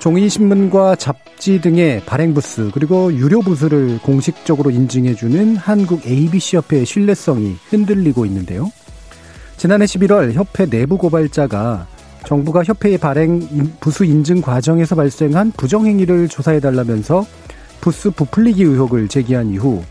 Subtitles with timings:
[0.00, 8.72] 종이신문과 잡지 등의 발행부스 그리고 유료부스를 공식적으로 인증해주는 한국 ABC협회의 신뢰성이 흔들리고 있는데요.
[9.58, 11.86] 지난해 11월 협회 내부 고발자가
[12.24, 13.40] 정부가 협회의 발행
[13.80, 17.26] 부수 인증 과정에서 발생한 부정행위를 조사해달라면서
[17.82, 19.82] 부스 부풀리기 의혹을 제기한 이후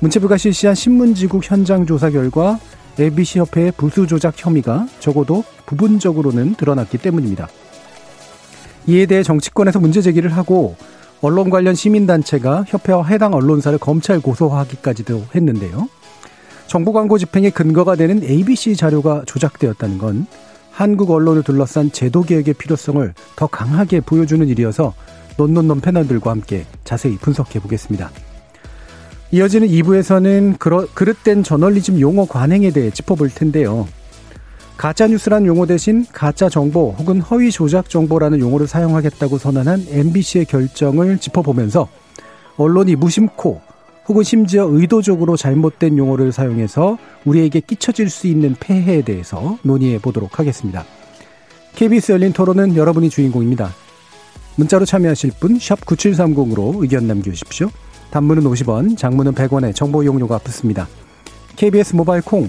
[0.00, 2.58] 문체부가 실시한 신문지국 현장 조사 결과
[3.00, 7.48] ABC 협회의 부수 조작 혐의가 적어도 부분적으로는 드러났기 때문입니다.
[8.88, 10.76] 이에 대해 정치권에서 문제 제기를 하고
[11.20, 15.88] 언론 관련 시민단체가 협회와 해당 언론사를 검찰 고소하기까지도 했는데요.
[16.66, 20.26] 정부 광고 집행의 근거가 되는 ABC 자료가 조작되었다는 건
[20.70, 24.94] 한국 언론을 둘러싼 제도 개혁의 필요성을 더 강하게 보여주는 일이어서
[25.38, 28.10] 논논논 패널들과 함께 자세히 분석해 보겠습니다.
[29.32, 30.58] 이어지는 2부에서는
[30.94, 33.86] 그릇된 저널리즘 용어 관행에 대해 짚어볼 텐데요.
[34.76, 41.88] 가짜뉴스란 용어 대신 가짜 정보 혹은 허위 조작 정보라는 용어를 사용하겠다고 선언한 MBC의 결정을 짚어보면서
[42.58, 43.60] 언론이 무심코
[44.08, 50.84] 혹은 심지어 의도적으로 잘못된 용어를 사용해서 우리에게 끼쳐질 수 있는 폐해에 대해서 논의해 보도록 하겠습니다.
[51.74, 53.70] KBS 열린 토론은 여러분이 주인공입니다.
[54.56, 57.70] 문자로 참여하실 분 9730으로 의견 남겨주십시오.
[58.10, 60.86] 단문은 50원, 장문은 100원에 정보 이용료가 붙습니다.
[61.56, 62.48] KBS 모바일 콩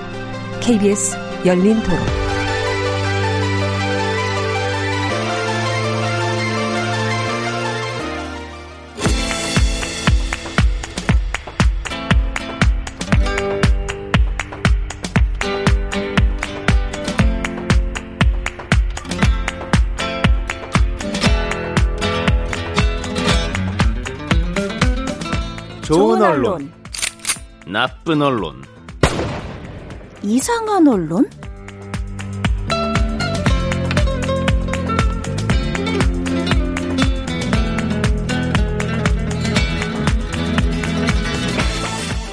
[0.61, 1.99] KBS 열린 토론.
[25.81, 26.71] 좋은 언론,
[27.67, 28.61] 나쁜 언론.
[30.23, 31.27] 이상한 언론?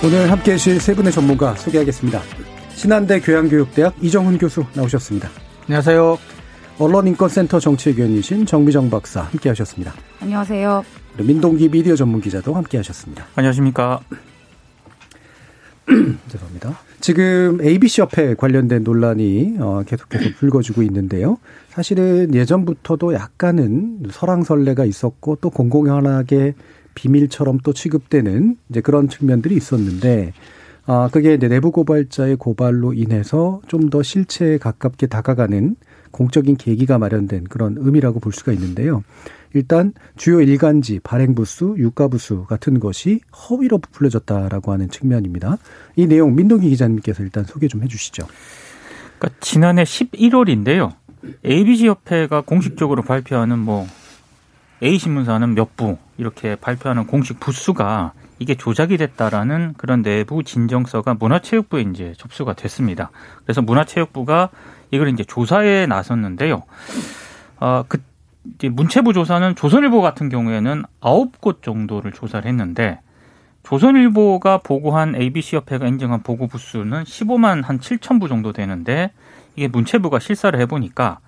[0.04, 2.20] 오늘 함께 해주실 세 분의 전문가 소개하겠습니다.
[2.74, 5.30] 신한대 교양교육대학 이정훈 교수 나오셨습니다.
[5.62, 6.18] 안녕하세요.
[6.78, 9.94] 언론인권센터 정치위원이신 정미정 박사 함께 하셨습니다.
[10.20, 10.84] 안녕하세요.
[11.18, 13.24] 민동기 미디어 전문 기자도 함께 하셨습니다.
[13.34, 13.98] 안녕하십니까.
[16.28, 16.78] 죄송합니다.
[17.00, 21.38] 지금 ABC 협회 관련된 논란이 어, 계속해서 불거지고 있는데요.
[21.68, 26.54] 사실은 예전부터도 약간은 설랑설레가 있었고 또 공공연하게
[26.94, 30.32] 비밀처럼 또 취급되는 이제 그런 측면들이 있었는데
[30.86, 35.76] 아 그게 이제 내부 고발자의 고발로 인해서 좀 더 실체에 가깝게 다가가는
[36.10, 39.02] 공적인 계기가 마련된 그런 의미라고 볼 수가 있는데요.
[39.54, 45.56] 일단 주요 일간지, 발행부수, 유가부수 같은 것이 허위로 부풀려졌다라고 하는 측면입니다.
[45.96, 48.26] 이 내용 민동기 기자님께서 일단 소개 좀 해주시죠.
[49.18, 50.92] 그러니까 지난해 11월인데요.
[51.44, 53.86] ABC 협회가 공식적으로 발표하는 뭐
[54.82, 61.82] A 신문사는 몇 부 이렇게 발표하는 공식 부수가 이게 조작이 됐다라는 그런 내부 진정서가 문화체육부에
[61.82, 63.10] 이제 접수가 됐습니다.
[63.44, 64.50] 그래서 문화체육부가
[64.92, 66.62] 이걸 이제 조사에 나섰는데요.
[67.60, 67.98] 어, 그
[68.44, 73.00] 이제 문체부 조사는 조선일보 같은 경우에는 아홉 곳 정도를 조사를 했는데
[73.62, 79.10] 조선일보가 보고한 ABC 협회가 인정한 보고 부수는 15만 한 7천 부 정도 되는데
[79.56, 81.18] 이게 문체부가 실사를 해보니까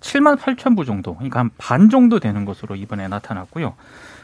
[0.00, 3.74] 7만 8천 부 정도, 그러니까 한 반 정도 되는 것으로 이번에 나타났고요.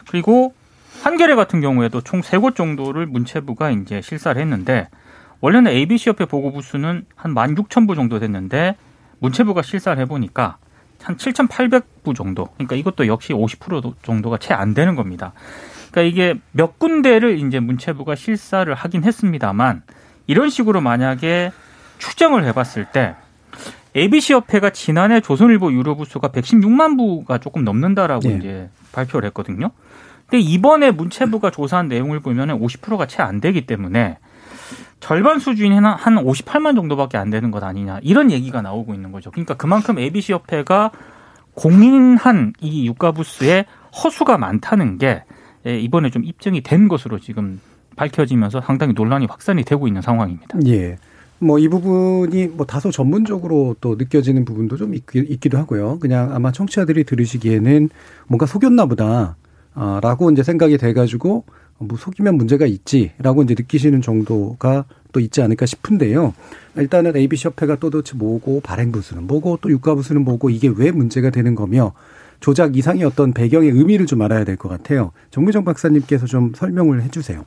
[0.08, 0.54] 그리고
[1.02, 4.88] 한겨레 같은 경우에도 총 세 곳 정도를 문체부가 이제 실사를 했는데
[5.40, 8.76] 원래는 ABC 협회 보고 부수는 한만6천부 정도 됐는데
[9.18, 10.56] 문체부가 실사를 해보니까
[11.06, 12.48] 한 7,800부 정도.
[12.56, 15.32] 그러니까 이것도 역시 50% 정도가 채 안 되는 겁니다.
[15.92, 19.82] 그러니까 이게 몇 군데를 이제 문체부가 실사를 하긴 했습니다만
[20.26, 21.52] 이런 식으로 만약에
[21.98, 23.14] 추정을 해봤을 때
[23.94, 28.36] ABC 협회가 지난해 조선일보 유료 부수가 116만 부가 조금 넘는다라고 네.
[28.38, 29.70] 이제 발표를 했거든요.
[30.26, 34.16] 근데 이번에 문체부가 조사한 내용을 보면 은 50%가 채 안 되기 때문에
[35.00, 39.30] 절반 수주인 한 58만 정도밖에 안 되는 것 아니냐 이런 얘기가 나오고 있는 거죠.
[39.30, 40.90] 그러니까 그만큼 ABC 협회가
[41.54, 43.66] 공인한 이 유가부스의
[44.02, 45.22] 허수가 많다는 게
[45.66, 47.60] 예, 이번에 좀 입증이 된 것으로 지금
[47.96, 50.58] 밝혀지면서 상당히 논란이 확산이 되고 있는 상황입니다.
[50.66, 50.96] 예.
[51.38, 55.98] 뭐 이 부분이 뭐 다소 전문적으로 또 느껴지는 부분도 좀 있기, 도 하고요.
[55.98, 57.90] 그냥 아마 청취자들이 들으시기에는
[58.26, 59.36] 뭔가 속였나 보다.
[59.78, 61.44] 아, 라고 이제 생각이 돼가지고
[61.78, 66.34] 뭐 속이면 문제가 있지라고 이제 느끼시는 정도가 또 있지 않을까 싶은데요.
[66.76, 70.90] 일단은 ABC 협회가 또 도대체 뭐고 발행 부수는 뭐고 또 유가 부수는 뭐고 이게 왜
[70.90, 71.92] 문제가 되는 거며
[72.40, 75.12] 조작 이상의 어떤 배경의 의미를 좀 알아야 될 것 같아요.
[75.30, 77.44] 정무정 박사님께서 좀 설명을 해주세요.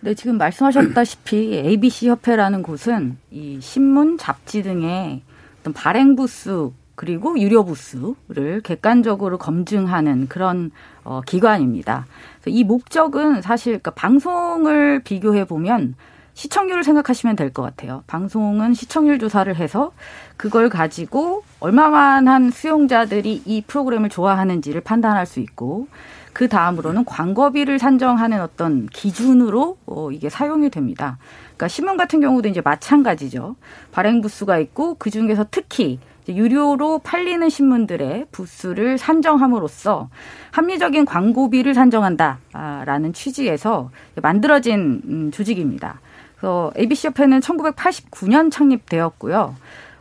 [0.00, 5.22] 네, 지금 말씀하셨다시피 ABC 협회라는 곳은 이 신문, 잡지 등의
[5.60, 10.70] 어떤 발행 부수 그리고 유료 부수를 객관적으로 검증하는 그런
[11.06, 12.06] 어, 기관입니다.
[12.46, 15.94] 이 목적은 사실 그니까 방송을 비교해 보면
[16.34, 18.02] 시청률을 생각하시면 될 것 같아요.
[18.08, 19.92] 방송은 시청률 조사를 해서
[20.36, 25.86] 그걸 가지고 얼마만한 수용자들이 이 프로그램을 좋아하는지를 판단할 수 있고
[26.34, 31.16] 그 다음으로는 광고비를 산정하는 어떤 기준으로 어, 이게 사용이 됩니다.
[31.44, 33.54] 그러니까 신문 같은 경우도 이제 마찬가지죠.
[33.92, 35.98] 발행 부수가 있고 그 중에서 특히
[36.34, 40.08] 유료로 팔리는 신문들의 부수를 산정함으로써
[40.50, 43.90] 합리적인 광고비를 산정한다라는 취지에서
[44.22, 46.00] 만들어진 음, 조직입니다.
[46.36, 49.54] 그래서 ABC 협회는 1989년 창립되었고요.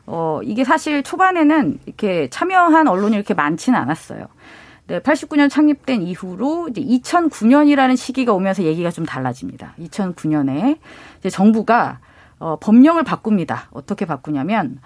[0.07, 4.25] 어, 이게 사실 초반에는 이렇게 참여한 언론이 이렇게 많지는 않았어요.
[4.87, 9.73] 네, 89년 창립된 이후로 이제 2009년이라는 시기가 오면서 얘기가 좀 달라집니다.
[9.79, 10.77] 2009년에
[11.19, 11.99] 이제 정부가
[12.37, 13.69] 어, 법령을 바꿉니다.
[13.71, 14.79] 어떻게 바꾸냐면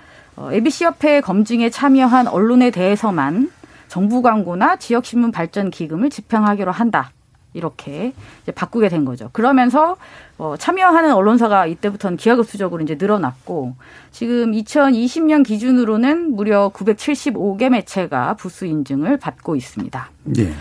[0.51, 3.51] ABC협회 어, 검증에 참여한 언론에 대해서만
[3.89, 7.11] 정부 광고나 지역신문 발전 기금을 집행하기로 한다.
[7.53, 8.13] 이렇게
[8.43, 9.29] 이제 바꾸게 된 거죠.
[9.33, 9.97] 그러면서
[10.37, 13.75] 어, 참여하는 언론사가 이때부터는 기하급수적으로 이제 늘어났고
[14.11, 20.11] 지금 2020년 기준으로는 무려 975개 매체가 부수 인증을 받고 있습니다.
[20.37, 20.53] 예.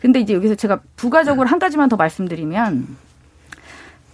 [0.00, 2.86] 근데 이제 여기서 제가 부가적으로 한 가지만 더 말씀드리면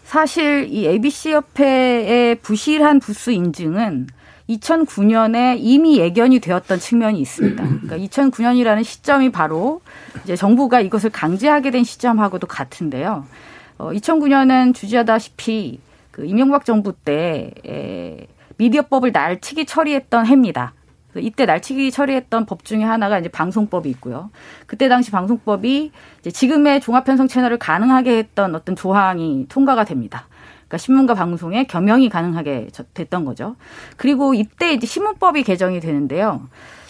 [0.04, 4.06] 사실 이 ABC 협회의 부실한 부수 인증은
[4.48, 7.62] 2009년에 이미 예견이 되었던 측면이 있습니다.
[7.62, 9.80] 그러니까 2009년이라는 시점이 바로
[10.24, 13.24] 이제 정부가 이것을 강제하게 된 시점하고도 같은데요.
[13.78, 15.80] 어, 2009년은 주지하다시피
[16.10, 18.26] 그 이명박 정부 때 에,
[18.58, 20.74] 미디어법을 날치기 처리했던 해입니다.
[21.16, 24.30] 이때 날치기 처리했던 법 중에 하나가 이제 방송법이 있고요.
[24.66, 25.90] 그때 당시 방송법이
[26.20, 30.26] 이제 지금의 종합편성 채널을 가능하게 했던 어떤 조항이 통과가 됩니다.
[30.72, 33.56] 그러니까 신문과 방송에겸영이 가능하게 됐던 거죠.
[33.98, 36.48] 그리고 이때 이제 신문법이 개정이 되는데요.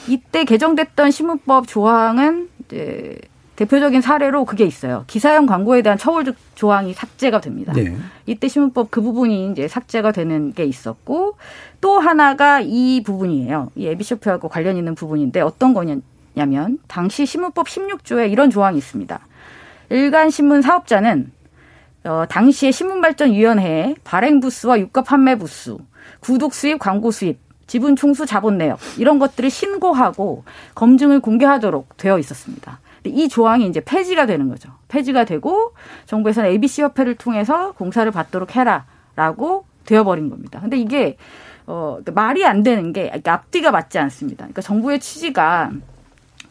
[0.08, 3.17] 이때 개정됐던 신문법 조항은 이제
[3.56, 5.05] 대표적인 사례로 그게 있어요.
[5.08, 6.25] 기사형 광고에 대한 처벌
[6.55, 7.73] 조항이 삭제가 됩니다.
[7.73, 7.96] 네.
[8.26, 11.37] 이때 신문법 그 부분이 이제 삭제가 되는 게 있었고
[11.81, 13.73] 또 하나가 이 부분이에요.
[13.75, 19.19] 이 에비쇼프하고 관련 있는 부분인데 어떤 거냐면 당시 신문법 16조에 이런 조항이 있습니다.
[19.90, 21.32] 일간 신문 사업자는
[22.05, 25.77] 어, 당시에 신문발전위원회 발행 부스와 유가 판매 부스
[26.21, 30.44] 구독 수입, 광고 수입, 지분 총수 자본 내역 이런 것들을 신고하고
[30.75, 32.81] 검증을 공개하도록 되어 있었습니다.
[33.05, 34.71] 이 조항이 이제 폐지가 되는 거죠.
[34.89, 35.75] 폐지가 되고
[36.06, 40.61] 정부에서는 ABC 협회를 통해서 공사를 받도록 해라라고 되어버린 겁니다.
[40.61, 41.17] 근데 이게
[41.67, 44.39] 어 말이 안 되는 게그러 그러니까 앞뒤가 맞지 않습니다.
[44.44, 45.71] 그러니까 정부의 취지가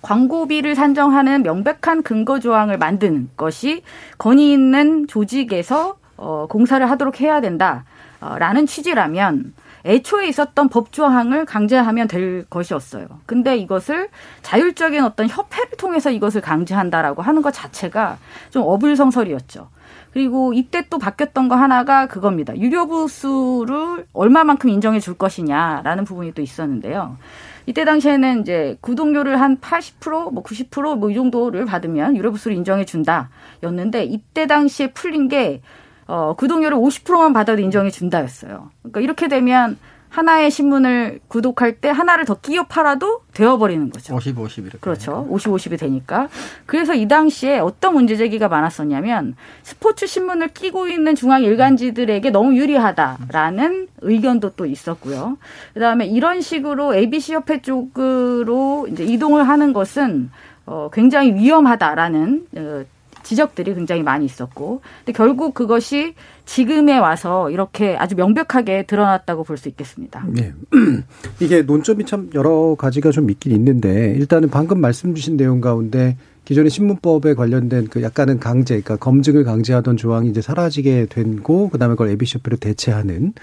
[0.01, 3.83] 광고비를 산정하는 명백한 근거 조항을 만드는 것이
[4.17, 7.83] 권위 있는 조직에서 어, 공사를 하도록 해야 된다라는
[8.19, 9.53] 어, 취지라면
[9.83, 13.07] 애초에 있었던 법 조항을 강제하면 될 것이었어요.
[13.25, 14.09] 근데 이것을
[14.43, 18.17] 자율적인 어떤 협회를 통해서 이것을 강제한다라고 하는 것 자체가
[18.51, 19.69] 좀 어불성설이었죠.
[20.13, 22.55] 그리고 이때 또 바뀌었던 거 하나가 그겁니다.
[22.57, 27.17] 유료 부수를 얼마만큼 인정해 줄 것이냐라는 부분이 또 있었는데요.
[27.65, 34.47] 이때 당시에는 이제 구독료를 한 80%, 뭐 90%뭐 이 정도를 받으면 유료부수를 인정해 준다였는데 이때
[34.47, 35.61] 당시에 풀린 게
[36.07, 38.71] 어, 구독료를 50%만 받아도 인정해 준다였어요.
[38.81, 39.77] 그러니까 이렇게 되면
[40.11, 44.13] 하나의 신문을 구독할 때 하나를 더 끼워 팔아도 되어버리는 거죠.
[44.13, 44.77] 50, 50 이렇게.
[44.79, 45.25] 그렇죠.
[45.29, 46.27] 50, 50이 되니까.
[46.65, 53.87] 그래서 이 당시에 어떤 문제 제기가 많았었냐면 스포츠 신문을 끼고 있는 중앙 일간지들에게 너무 유리하다라는
[54.01, 55.37] 의견도 또 있었고요.
[55.73, 60.29] 그다음에 이런 식으로 ABC 협회 쪽으로 이제 이동을 하는 것은
[60.65, 62.83] 어, 굉장히 위험하다라는 어,
[63.23, 69.69] 지적들이 굉장히 많이 있었고 근데 결국 그것이 지금에 와서 이렇게 아주 명백하게 드러났다고 볼 수
[69.69, 70.23] 있겠습니다.
[70.29, 70.53] 네.
[71.39, 76.71] 이게 논점이 참 여러 가지가 좀 있긴 있는데 일단은 방금 말씀 주신 내용 가운데 기존의
[76.71, 82.25] 신문법에 관련된 그 약간은 강제, 그러니까 검증을 강제하던 조항이 이제 사라지게 된고 그다음에 그걸 에비
[82.25, 83.33] c p 로 대체하는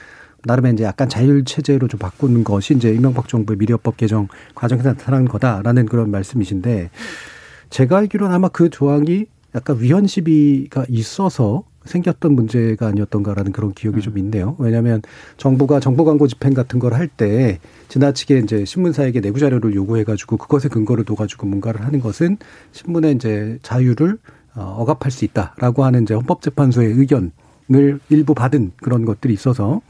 [0.44, 5.26] 나름의 이제 약간 자율 체제로 좀 바꾸는 것이 이제 이명박 정부의 미디어법 개정 과정에서 나타난
[5.26, 6.90] 거다라는 그런 말씀이신데
[7.70, 14.02] 제가 알기로는 아마 그 조항이 약간 위헌 시비가 있어서 생겼던 문제가 아니었던가라는 그런 기억이 음.
[14.02, 14.56] 좀 있네요.
[14.58, 15.00] 왜냐하면
[15.38, 20.68] 정부가 정보 광고 집행 같은 걸 할 때 지나치게 이제 신문사에게 내부 자료를 요구해가지고 그것에
[20.68, 22.36] 근거를 둬가지고 뭔가를 하는 것은
[22.72, 24.18] 신문의 이제 자유를
[24.54, 29.80] 어, 억압할 수 있다라고 하는 이제 헌법재판소의 의견을 일부 받은 그런 것들이 있어서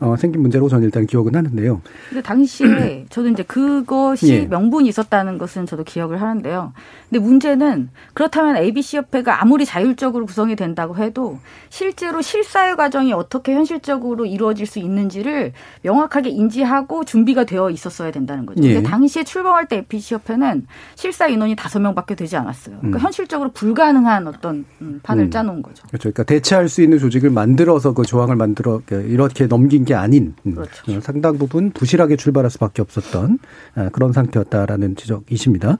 [0.00, 1.80] 어, 생긴 문제로 저는 일단 기억은 하는데요.
[2.08, 4.44] 근데 당시에 저도 이제 그것이 예.
[4.46, 6.72] 명분이 있었다는 것은 저도 기억을 하는데요.
[7.08, 11.38] 근데 문제는 그렇다면 ABC 협회가 아무리 자율적으로 구성이 된다고 해도
[11.70, 18.62] 실제로 실사의 과정이 어떻게 현실적으로 이루어질 수 있는지를 명확하게 인지하고 준비가 되어 있었어야 된다는 거죠.
[18.64, 18.74] 예.
[18.74, 22.76] 근데 당시에 출범할 때 ABC 협회는 실사 인원이 다섯 명밖에 되지 않았어요.
[22.78, 23.00] 그러니까 음.
[23.00, 25.30] 현실적으로 불가능한 어떤 음, 판을 음.
[25.30, 25.86] 짜놓은 거죠.
[25.86, 26.04] 그렇죠.
[26.10, 30.92] 그러니까 대체할 수 있는 조직을 만들어서 그 조항을 만들어 이렇게 넘긴 게 아닌 음, 그렇죠.
[30.92, 33.38] 어, 상당 부분 부실하게 출발할 수밖에 없었던
[33.76, 35.78] 아, 그런 상태였다라는 지적이십니다.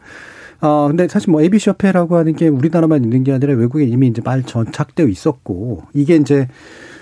[0.61, 4.23] 아, 근데 사실 뭐 ABC 협회라고 하는 게 우리나라만 있는 게 아니라 외국에 이미 이제
[4.25, 6.49] 말 전착되어 있었고 이게 이제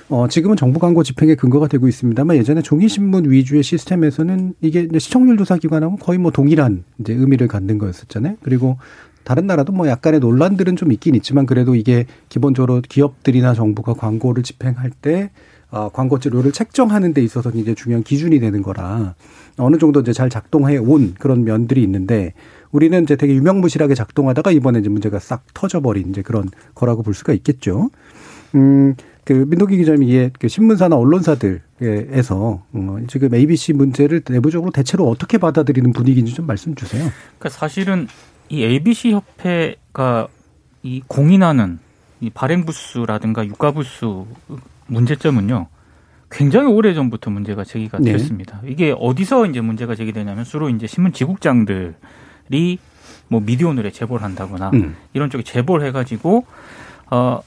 [0.09, 5.57] 어, 지금은 정부 광고 집행의 근거가 되고 있습니다만 예전에 종이신문 위주의 시스템에서는 이게 시청률 조사
[5.57, 8.37] 기관하고 거의 뭐 동일한 이제 의미를 갖는 거였었잖아요.
[8.43, 8.77] 그리고
[9.25, 14.91] 다른 나라도 뭐 약간의 논란들은 좀 있긴 있지만 그래도 이게 기본적으로 기업들이나 정부가 광고를 집행할
[14.91, 15.31] 때
[15.73, 19.15] 어, 광고료를 책정하는 데있어서 이제 중요한 기준이 되는 거라
[19.57, 22.35] 어느 정도 이제 잘 작동해 온 그런 면들이 있는데
[22.71, 27.33] 우리는 이제 되게 유명무실하게 작동하다가 이번에 이제 문제가 싹 터져버린 이제 그런 거라고 볼 수가
[27.33, 27.89] 있겠죠.
[28.55, 31.59] 음, 그 민동기 기자님이 이게 그 신문사나 언론사들에서
[32.71, 37.03] 어, 지금 ABC 문제를 내부적으로 대체로 어떻게 받아들이는 분위기인지 좀 말씀 주세요.
[37.39, 38.09] 그러니까 사실은
[38.51, 40.29] 이 ABC 협회가
[40.83, 41.79] 이 공인하는
[42.21, 44.27] 이 발행부수라든가 유가부수
[44.93, 45.67] 문제점은요.
[46.31, 48.13] 굉장히 오래 전부터 문제가 제기가 네.
[48.13, 48.61] 됐습니다.
[48.67, 52.79] 이게 어디서 이제 문제가 제기되냐면 주로 이제 신문 지국장들이
[53.29, 54.95] 뭐 미디어오늘에 제보를 한다거나 음.
[55.13, 56.47] 이런 쪽에 제보를 해가지고
[57.11, 57.41] 어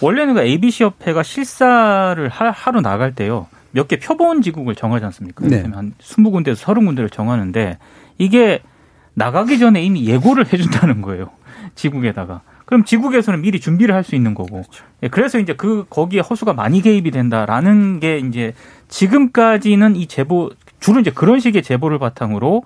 [0.00, 5.46] 원래는 그 ABC 협회가 실사를 하, 러 나갈 때요 몇 개 표본 지국을 정하지 않습니까?
[5.46, 5.62] 네.
[5.74, 7.78] 한 스무 군데에서 서른 군데를 정하는데
[8.18, 8.60] 이게
[9.14, 11.30] 나가기 전에 이미 예고를 해준다는 거예요
[11.74, 12.42] 지국에다가
[12.74, 14.62] 그럼 지국에서는 미리 준비를 할 수 있는 거고.
[14.62, 14.84] 그렇죠.
[15.02, 18.54] 예, 그래서 이제 그 거기에 허수가 많이 개입이 된다라는 게 이제
[18.88, 22.62] 지금까지는 이 제보 주로 이제 그런 식의 제보를 바탕으로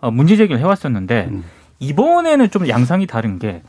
[0.00, 1.44] 어, 문제 제기를 해왔었는데 음.
[1.80, 3.60] 이번에는 좀 양상이 다른 게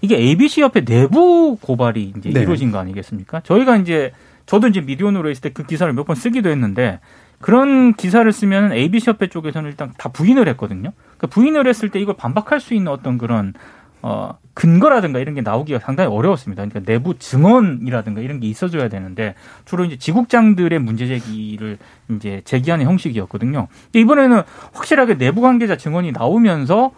[0.00, 2.40] 이게 ABC 옆에 내부 고발이 이제 네.
[2.40, 3.40] 이루어진 거 아니겠습니까?
[3.40, 4.12] 저희가 이제
[4.46, 7.00] 저도 이제 미디어노로 있을 때 그 기사를 몇 번 쓰기도 했는데
[7.42, 10.92] 그런 기사를 쓰면 ABC 협회 쪽에서는 일단 다 부인을 했거든요.
[11.18, 13.52] 그러니까 부인을 했을 때 이걸 반박할 수 있는 어떤 그런
[14.08, 16.64] 어, 근거라든가 이런 게 나오기가 상당히 어려웠습니다.
[16.64, 19.34] 그러니까 내부 증언이라든가 이런 게 있어줘야 되는데
[19.64, 21.76] 주로 이제 지국장들의 문제 제기를
[22.10, 23.66] 이제 제기하는 형식이었거든요.
[23.96, 24.42] 이번에는
[24.74, 26.92] 확실하게 내부 관계자 증언이 나오면서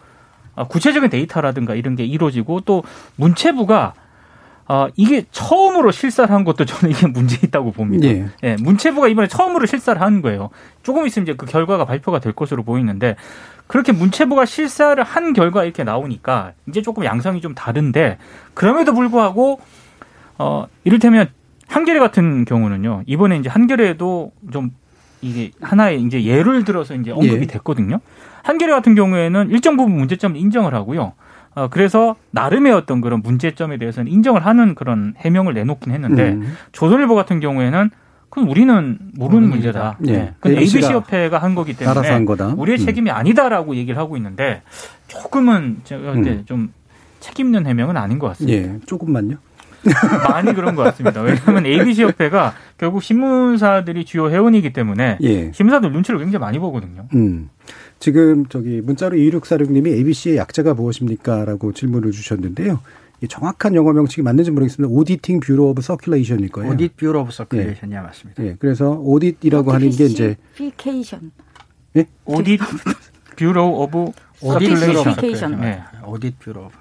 [0.55, 2.83] 아, 구체적인 데이터라든가 이런 게 이루어지고 또
[3.17, 3.95] 문체부가
[4.67, 8.07] 아, 이게 처음으로 실사를 한 것도 저는 이게 문제 있다고 봅니다.
[8.07, 8.27] 예.
[8.43, 8.57] 예.
[8.61, 10.51] 문체부가 이번에 처음으로 실사를 한 거예요.
[10.83, 13.17] 조금 있으면 이제 그 결과가 발표가 될 것으로 보이는데
[13.69, 18.19] 그렇게 문체부가 실사를 한 결과 이렇게 나오니까 이제 조금 양상이 좀 다른데
[18.55, 19.61] 그럼에도 불구하고
[20.39, 21.29] 어 이를테면
[21.69, 24.71] 한겨레 같은 경우는요 이번에 이제 한겨레도 좀
[25.21, 27.47] 이게 하나의 이제 예를 들어서 이제 언급이 예.
[27.47, 28.01] 됐거든요.
[28.43, 31.13] 한겨레 같은 경우에는 일정 부분 문제점 인정을 하고요.
[31.55, 36.57] 어, 그래서 나름의 어떤 그런 문제점에 대해서는 인정을 하는 그런 해명을 내놓긴 했는데 음.
[36.73, 37.91] 조선일보 같은 경우에는
[38.31, 39.97] 그럼 우리는 모르는 문제다.
[40.01, 40.13] 네.
[40.13, 40.17] 예.
[40.19, 40.35] 네.
[40.41, 42.85] 그 ABC 협회가 한 거기 때문에 한 우리의 음.
[42.85, 44.63] 책임이 아니다라고 얘기를 하고 있는데
[45.09, 46.45] 조금은 제가 음.
[46.45, 46.73] 좀
[47.21, 48.59] 책임있는 해명은 아닌 것 같습니다.
[48.75, 48.79] 예.
[48.87, 49.37] 조금만요.
[50.29, 51.23] 많이 그런 것 같습니다.
[51.23, 55.53] 왜냐하면 ABC 협회가 결국 신문사들이 주요 회원이기 때문에 예.
[55.53, 57.05] 신문사들 눈치를 굉장히 많이 보거든요.
[57.15, 57.49] 음.
[58.01, 62.81] 지금 저기 문자로 2646님이 ABC의 약자가 무엇입니까라고 질문을 주셨는데요.
[63.27, 64.95] 정확한 영어 명칭이 맞는지 모르겠습니다.
[64.95, 66.71] 오디팅 뷰러 오브 서큘레이션일 거예요.
[66.73, 68.01] 오딧 뷰로 오브 서큘레이션이 네.
[68.01, 68.45] 맞습니다.
[68.45, 68.51] 예.
[68.51, 68.57] 네.
[68.61, 71.33] 그래서 오디이라고 하는 게 이제 피케이션.
[71.97, 72.07] 예?
[72.27, 75.63] 오디뷰러 오브 서큘레이션.
[75.65, 75.83] 예.
[76.07, 76.75] 오디뷰러 오브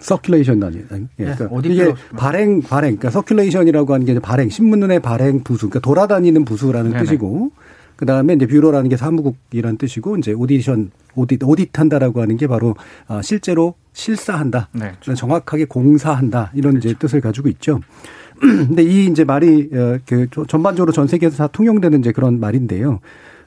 [0.00, 0.84] 서큘레이션 아니에요.
[1.18, 1.24] 예.
[1.24, 5.80] 네, 그러니까 이게 발행 발행 그러니까 서큘레이션이라고 하는 게 이제 발행 신문의 발행 부수 그러니까
[5.80, 7.02] 돌아다니는 부수라는 네네.
[7.04, 7.50] 뜻이고
[7.96, 12.76] 그다음에 이제 뷰러라는게 사무국이라는 뜻이고 이제 오디션 오디 오딧한다라고 하는 게 바로
[13.08, 14.68] 아, 실제로 실사한다.
[14.72, 16.52] 네, 정확하게 공사한다.
[16.54, 16.90] 이런 그렇죠.
[16.90, 17.80] 이제 뜻을 가지고 있죠.
[18.38, 23.00] 근데 이 이제 말이 어, 그 전반적으로 전 세계에서 다 통용되는 이제 그런 말인데요.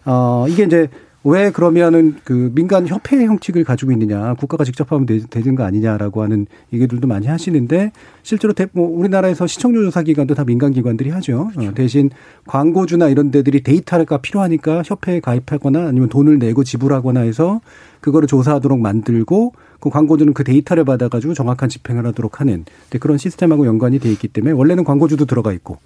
[0.03, 0.89] 어, 이게 이제
[1.23, 6.23] 왜 그러면은 그 민간 협회 형식을 가지고 있느냐 국가가 직접 하면 되, 되는 거 아니냐라고
[6.23, 7.91] 하는 얘기들도 많이 하시는데
[8.23, 11.73] 실제로 대, 뭐 우리나라에서 시청률 조사 기관도 다 민간 기관들이 하죠 어, 그렇죠.
[11.75, 12.09] 대신
[12.47, 17.61] 광고주나 이런 데들이 데이터가 필요하니까 협회에 가입하거나 아니면 돈을 내고 지불하거나 해서
[17.99, 23.67] 그거를 조사하도록 만들고 그 광고주는 그 데이터를 받아가지고 정확한 집행을 하도록 하는 네, 그런 시스템하고
[23.67, 25.77] 연관이 돼 있기 때문에 원래는 광고주도 들어가 있고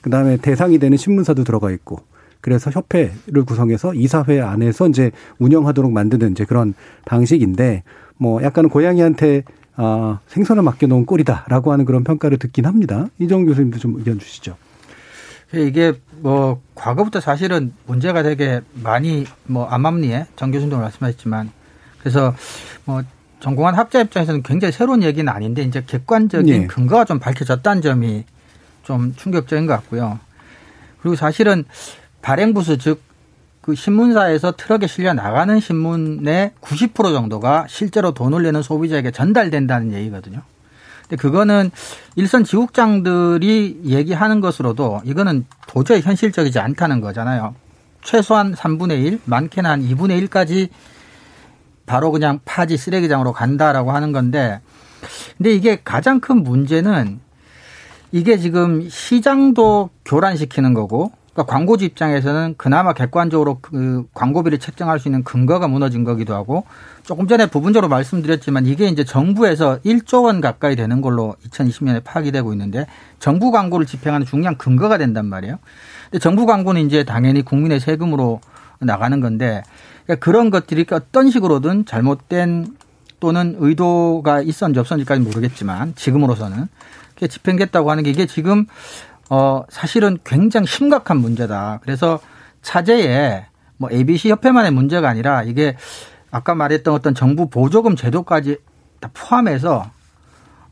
[0.00, 2.00] 그다음에 대상이 되는 신문사도 들어가 있고
[2.40, 7.82] 그래서 협회를 구성해서 이사회 안에서 이제 운영하도록 만드는 이제 그런 방식인데
[8.16, 9.44] 뭐 약간은 고양이한테
[9.76, 13.06] 아, 생선을 맡겨놓은 꼴이다라고 하는 그런 평가를 듣긴 합니다.
[13.18, 14.56] 이정 교수님도 좀 의견 주시죠.
[15.50, 21.50] 그 이게 뭐 과거부터 사실은 문제가 되게 많이 뭐 암암리에 정 교수님도 말씀하셨지만
[21.98, 22.34] 그래서
[22.84, 23.02] 뭐
[23.40, 26.66] 전공한 학자 입장에서는 굉장히 새로운 얘기는 아닌데 이제 객관적인 예.
[26.66, 28.24] 근거가 좀 밝혀졌다는 점이
[28.82, 30.18] 좀 충격적인 것 같고요.
[31.00, 31.64] 그리고 사실은
[32.22, 33.02] 발행부수 즉
[33.62, 40.40] 그 신문사에서 트럭에 실려 나가는 신문의 90% 정도가 실제로 돈을 내는 소비자에게 전달된다는 얘기거든요.
[41.02, 41.70] 근데 그거는
[42.16, 47.54] 일선 지국장들이 얘기하는 것으로도 이거는 도저히 현실적이지 않다는 거잖아요.
[48.02, 50.70] 최소한 3분의 1, 많게는 한 2분의 1까지
[51.84, 54.60] 바로 그냥 파지 쓰레기장으로 간다라고 하는 건데
[55.36, 57.20] 근데 이게 가장 큰 문제는
[58.10, 61.12] 이게 지금 시장도 교란시키는 거고
[61.42, 66.64] 그러니까 광고주 입장에서는 그나마 객관적으로 그 광고비를 책정할 수 있는 근거가 무너진 거기도 하고
[67.04, 72.52] 조금 전에 부분적으로 말씀드렸지만 이게 이제 정부에서 1조 원 가까이 되는 걸로 2020년에 파악이 되고
[72.52, 72.86] 있는데
[73.20, 75.58] 정부 광고를 집행하는 중요한 근거가 된단 말이에요.
[76.10, 78.40] 근데 정부 광고는 이제 당연히 국민의 세금으로
[78.80, 79.62] 나가는 건데
[80.06, 82.76] 그러니까 그런 것들이 어떤 식으로든 잘못된
[83.20, 86.68] 또는 의도가 있었는지 없었는지까지 모르겠지만 지금으로서는
[87.28, 88.64] 집행됐다고 하는 게 이게 지금
[89.30, 91.78] 어, 사실은 굉장히 심각한 문제다.
[91.82, 92.18] 그래서
[92.62, 93.46] 차제에
[93.78, 95.76] 뭐 ABC 협회만의 문제가 아니라 이게
[96.32, 98.58] 아까 말했던 어떤 정부 보조금 제도까지
[99.00, 99.88] 다 포함해서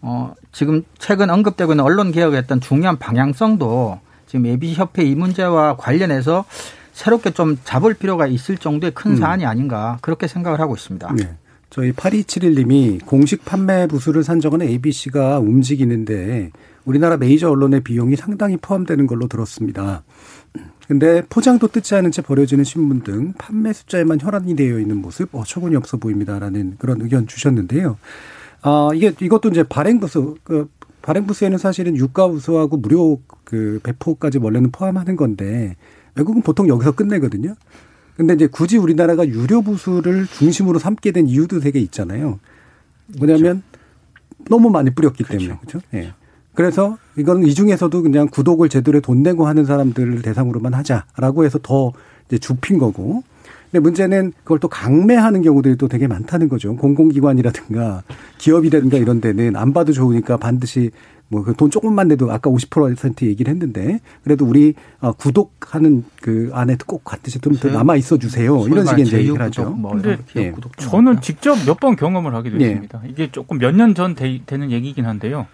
[0.03, 5.77] 어, 지금 최근 언급되고 있는 언론 개혁의 어떤 중요한 방향성도 지금 ABC 협회 이 문제와
[5.77, 6.45] 관련해서
[6.93, 9.17] 새롭게 좀 잡을 필요가 있을 정도의 큰 음.
[9.17, 11.15] 사안이 아닌가 그렇게 생각을 하고 있습니다.
[11.15, 11.33] 네.
[11.71, 16.51] 저희 8271님이 공식 판매 부수를 산 적은 ABC가 움직이는데
[16.85, 20.03] 우리나라 메이저 언론의 비용이 상당히 포함되는 걸로 들었습니다.
[20.87, 25.77] 근데 포장도 뜯지 않은 채 버려지는 신문 등 판매 숫자에만 혈안이 되어 있는 모습 어처구니
[25.77, 27.99] 없어 보입니다라는 그런 의견 주셨는데요.
[28.63, 30.71] 아, 이게 이것도 이제 발행 부수 그
[31.03, 35.77] 발행 부수에는 사실은 유가 부수하고 무료 그 배포까지 원래는 포함하는 건데
[36.15, 37.55] 외국은 보통 여기서 끝내거든요.
[38.19, 42.41] 근데 이제 굳이 우리나라가 유료 부수를 중심으로 삼게 된 이유도 되게 있잖아요.
[43.17, 44.45] 뭐냐면 그렇죠.
[44.51, 45.39] 너무 많이 뿌렸기 그렇죠.
[45.47, 45.79] 때문에 그렇죠.
[45.95, 45.99] 예.
[45.99, 46.15] 그렇죠.
[46.55, 51.93] 그래서 이건이 중에서도 그냥 구독을 제대로 돈 내고 하는 사람들을 대상으로만 하자라고 해서 더
[52.29, 53.23] 이제 좁힌 거고.
[53.71, 56.75] 근데 문제는 그걸 또 강매하는 경우들이 또 되게 많다는 거죠.
[56.75, 58.03] 공공기관이라든가
[58.39, 60.91] 기업이라든가 이런 데는 안 봐도 좋으니까 반드시
[61.29, 67.05] 뭐돈 그 조금만 내도 아까 50% 얘기를 했는데 그래도 우리 어, 구독하는 그 안에 꼭
[67.05, 67.71] 같이 듯좀 네.
[67.73, 68.63] 남아 있어 주세요.
[68.67, 69.71] 이런 식의 이제 얘기를 하죠.
[69.71, 70.53] 뭐 근데 예.
[70.77, 72.59] 저는 직접 몇 번 경험을 하게 네.
[72.59, 73.01] 됐습니다.
[73.05, 73.09] 예.
[73.09, 75.47] 이게 조금 몇 년 전 되는 얘기긴 한데요.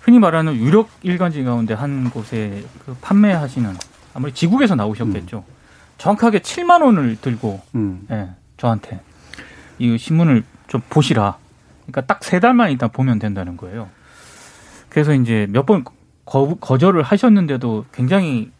[0.00, 3.70] 흔히 말하는 유력 일간지 가운데 한 곳에 그 판매하시는
[4.14, 5.44] 아무리 지국에서 나오셨겠죠.
[5.46, 5.52] 음.
[5.98, 8.06] 정확하게 7만 원을 들고 음.
[8.10, 9.00] 예, 저한테
[9.78, 11.36] 이 신문을 좀 보시라.
[11.84, 13.88] 그러니까 딱 세 달만 일단 보면 된다는 거예요.
[14.94, 15.82] 그래서 이제 몇 번
[16.24, 18.50] 거절을 하셨는데도 굉장히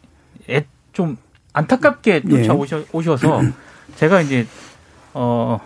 [0.49, 1.15] 애, 좀
[1.53, 2.43] 안타깝게 음.
[2.43, 3.51] 쫓아오셔서 예.
[3.95, 4.45] 제가 이제
[5.15, 5.59] 어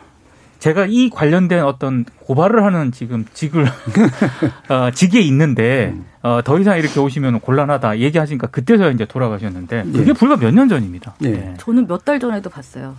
[0.60, 3.66] 제가 이 관련된 어떤 고발을 하는 지금 직을
[4.70, 6.06] 어, 직에 있는데 음.
[6.22, 9.92] 어, 더 이상 이렇게 오시면 곤란하다 얘기하시니까 그때서야 이제 돌아가셨는데 예.
[9.92, 10.14] 그게 예.
[10.14, 11.16] 불과 몇 년 전입니다.
[11.26, 11.30] 예.
[11.30, 11.54] 네.
[11.58, 12.96] 저는 몇 달 전에도 봤어요.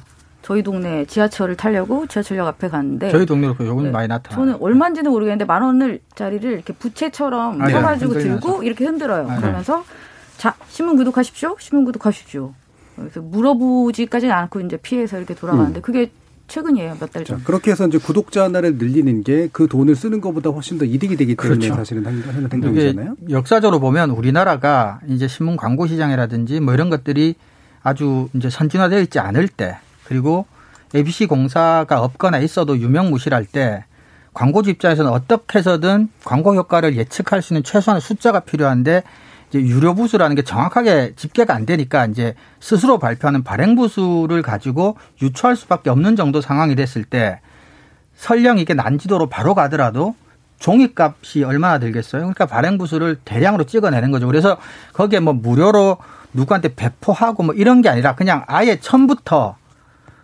[0.50, 3.90] 저희 동네 지하철을 타려고 지하철역 앞에 갔는데 저희 동네로 요건 그 네.
[3.92, 4.34] 많이 나타나.
[4.34, 8.18] 저는 얼마인지는 모르겠는데 만 원을짜리를 이렇게 부채처럼 아, 서가지고 네.
[8.22, 9.28] 들고 이렇게 흔들어요.
[9.30, 9.40] 아, 네.
[9.40, 9.84] 그러면서
[10.38, 11.54] 자 신문 구독하십시오.
[11.60, 12.52] 신문 구독하십시오.
[12.96, 15.82] 그래서 물어보지까지는 않고 이제 피해서 이렇게 돌아가는데 음.
[15.82, 16.10] 그게
[16.48, 17.44] 최근이에요 몇 달 전.
[17.44, 21.36] 그렇게 해서 이제 구독자 하나를 늘리는 게 그 돈을 쓰는 것보다 훨씬 더 이득이 되기
[21.36, 21.76] 때문에 그렇죠.
[21.76, 22.04] 사실은
[22.52, 23.14] 행동이잖아요.
[23.30, 27.36] 역사적으로 보면 우리나라가 이제 신문 광고 시장이라든지 뭐 이런 것들이
[27.84, 29.76] 아주 이제 선진화되어 있지 않을 때
[30.10, 30.44] 그리고
[30.92, 33.84] ABC 공사가 없거나 있어도 유명무실할 때
[34.34, 39.04] 광고주 입장에서는 어떻게 해서든 광고 효과를 예측할 수 있는 최소한의 숫자가 필요한데
[39.48, 45.54] 이제 유료 부수라는 게 정확하게 집계가 안 되니까 이제 스스로 발표하는 발행 부수를 가지고 유추할
[45.54, 47.40] 수밖에 없는 정도 상황이 됐을 때
[48.16, 50.16] 설령 이게 난지도로 바로 가더라도
[50.58, 52.22] 종이값이 얼마나 들겠어요?
[52.22, 54.26] 그러니까 발행 부수를 대량으로 찍어내는 거죠.
[54.26, 54.56] 그래서
[54.92, 55.96] 거기에 뭐 무료로
[56.32, 59.56] 누구한테 배포하고 뭐 이런 게 아니라 그냥 아예 처음부터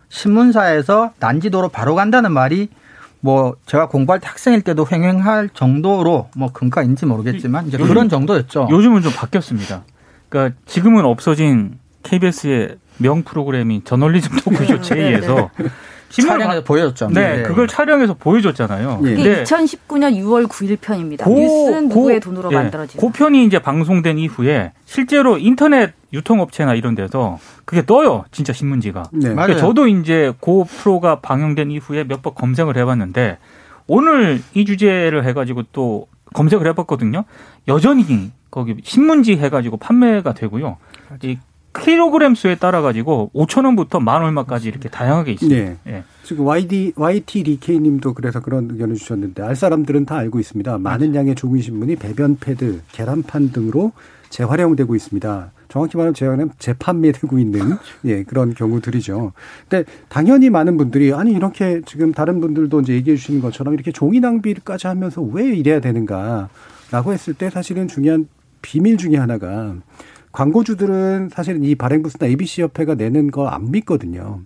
[0.09, 2.69] 신문사에서 난지도로 바로 간다는 말이
[3.21, 7.87] 뭐 제가 공부할 때 학생일 때도 횡행할 정도로 뭐근가인지 모르겠지만 이제 음.
[7.88, 8.69] 그런 정도였죠.
[8.71, 9.85] 요즘은 좀 바뀌었습니다.
[10.29, 15.51] 그러니까 지금은 없어진 KBS의 명 프로그램인 저널리즘 토크쇼 제2에서
[16.09, 17.09] 촬영해서 보여줬죠.
[17.11, 18.99] 네, 네, 그걸 촬영해서 보여줬잖아요.
[18.99, 21.25] 그게 2019년 6월 9일 편입니다.
[21.25, 22.57] 고, 뉴스는 누구의 고, 돈으로 예.
[22.57, 23.01] 만들어진?
[23.01, 28.25] 그 편이 이제 방송된 이후에 실제로 인터넷 유통업체나 이런 데서 그게 떠요.
[28.31, 29.03] 진짜 신문지가.
[29.12, 29.29] 네.
[29.31, 29.59] 그러니까 맞아요.
[29.59, 33.37] 저도 이제 고 프로가 방영된 이후에 몇 번 검색을 해봤는데
[33.87, 37.25] 오늘 이 주제를 해가지고 또 검색을 해봤거든요.
[37.69, 40.77] 여전히 거기 신문지 해가지고 판매가 되고요.
[41.23, 41.38] 이
[41.80, 45.62] 킬로그램 수에 따라 가지고 5천 원부터 만 얼마까지 이렇게 다양하게 있습니다.
[45.62, 45.78] 네.
[45.92, 46.02] 예.
[46.24, 50.78] 지금 YD, YTDK님도 그래서 그런 의견을 주셨는데 알 사람들은 다 알고 있습니다.
[50.78, 53.92] 많은 양의 종이 신문이 배변 패드, 계란판 등으로
[54.30, 55.52] 재활용되고 있습니다.
[55.68, 59.32] 정확히 말하면 재판매되고 있는 예 그런 경우들이죠.
[59.68, 64.18] 근데 당연히 많은 분들이 아니 이렇게 지금 다른 분들도 이제 얘기해 주시는 것처럼 이렇게 종이
[64.20, 68.26] 낭비까지 하면서 왜 이래야 되는가라고 했을 때 사실은 중요한
[68.62, 69.74] 비밀 중의 하나가
[70.37, 74.40] 광고주들은 사실은 이 발행부스나 ABC 협회가 내는 거안 믿거든요.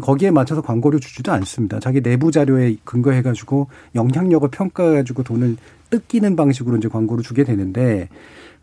[0.00, 1.80] 거기에 맞춰서 광고를 주지도 않습니다.
[1.80, 3.66] 자기 내부 자료에 근거해가지고
[3.96, 5.56] 영향력을 평가해가지고 돈을
[5.90, 8.08] 뜯기는 방식으로 이제 광고를 주게 되는데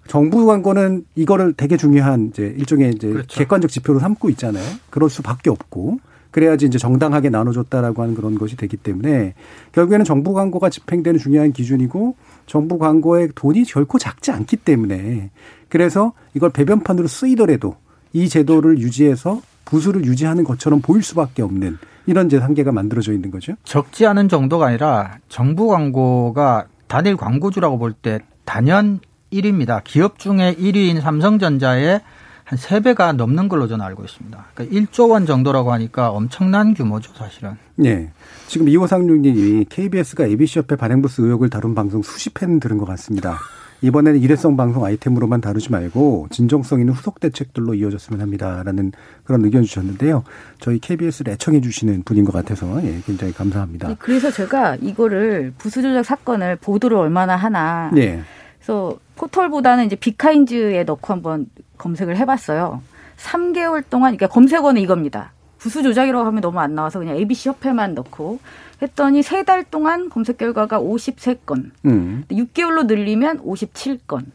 [0.07, 3.37] 정부 광고는 이거를 되게 중요한 이제 일종의 이제 그렇죠.
[3.37, 4.63] 객관적 지표로 삼고 있잖아요.
[4.89, 5.99] 그럴 수밖에 없고
[6.31, 9.33] 그래야지 이제 정당하게 나눠줬다라고 하는 그런 것이 되기 때문에
[9.73, 15.31] 결국에는 정부 광고가 집행되는 중요한 기준이고 정부 광고의 돈이 결코 작지 않기 때문에
[15.71, 17.77] 그래서 이걸 배변판으로 쓰이더라도
[18.13, 23.53] 이 제도를 유지해서 부수를 유지하는 것처럼 보일 수밖에 없는 이런 제 한계가 만들어져 있는 거죠.
[23.63, 28.99] 적지 않은 정도가 아니라 정부 광고가 단일 광고주라고 볼 때 단연
[29.31, 29.81] 1위입니다.
[29.85, 32.01] 기업 중에 1위인 삼성전자의
[32.43, 34.45] 한 3배가 넘는 걸로 저는 알고 있습니다.
[34.55, 37.51] 그러니까 1조 원 정도라고 하니까 엄청난 규모죠, 사실은.
[37.75, 38.11] 네.
[38.47, 43.37] 지금 이호상룡님이 KBS가 ABC협회 발행부스 의혹을 다룬 방송 수십 회는 들은 것 같습니다.
[43.81, 48.91] 이번에는 일회성 방송 아이템으로만 다루지 말고 진정성 있는 후속 대책들로 이어졌으면 합니다라는
[49.23, 50.23] 그런 의견 주셨는데요.
[50.59, 53.87] 저희 KBS를 애청해 주시는 분인 것 같아서 예, 굉장히 감사합니다.
[53.89, 57.91] 네, 그래서 제가 이거를 부수조작 사건을 보도를 얼마나 하나.
[57.97, 58.21] 예.
[58.59, 61.47] 그래서 포털보다는 이제 비카인즈에 넣고 한번
[61.79, 62.83] 검색을 해봤어요.
[63.17, 65.33] 3개월 동안 그러니까 검색어는 이겁니다.
[65.57, 68.39] 부수 조작이라고 하면 너무 안 나와서 그냥 ABC 협회만 넣고
[68.81, 71.71] 했더니 세 달 동안 검색 결과가 53건.
[71.85, 72.23] 음.
[72.29, 74.25] 6개월로 늘리면 57건.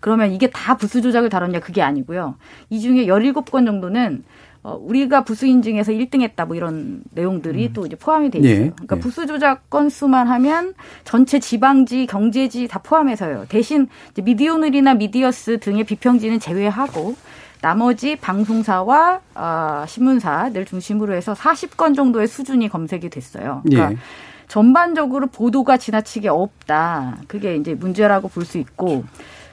[0.00, 2.36] 그러면 이게 다 부수 조작을 다뤘냐 그게 아니고요.
[2.70, 4.24] 이 중에 17건 정도는
[4.62, 7.72] 어, 우리가 부수 인증에서 1등 했다 뭐 이런 내용들이 음.
[7.74, 8.50] 또 이제 포함이 돼 있어요.
[8.50, 8.70] 예.
[8.70, 9.00] 그러니까 예.
[9.00, 10.72] 부수 조작 건수만 하면
[11.04, 13.46] 전체 지방지, 경제지 다 포함해서요.
[13.50, 17.14] 대신 이제 미디오늘이나 미디어스 등의 비평지는 제외하고
[17.64, 23.62] 나머지 방송사와 어, 신문사를 중심으로 해서 40건 정도의 수준이 검색이 됐어요.
[23.70, 23.76] 예.
[23.76, 24.04] 그러니까 예.
[24.48, 27.16] 전반적으로 보도가 지나치게 없다.
[27.26, 29.04] 그게 이제 문제라고 볼 수 있고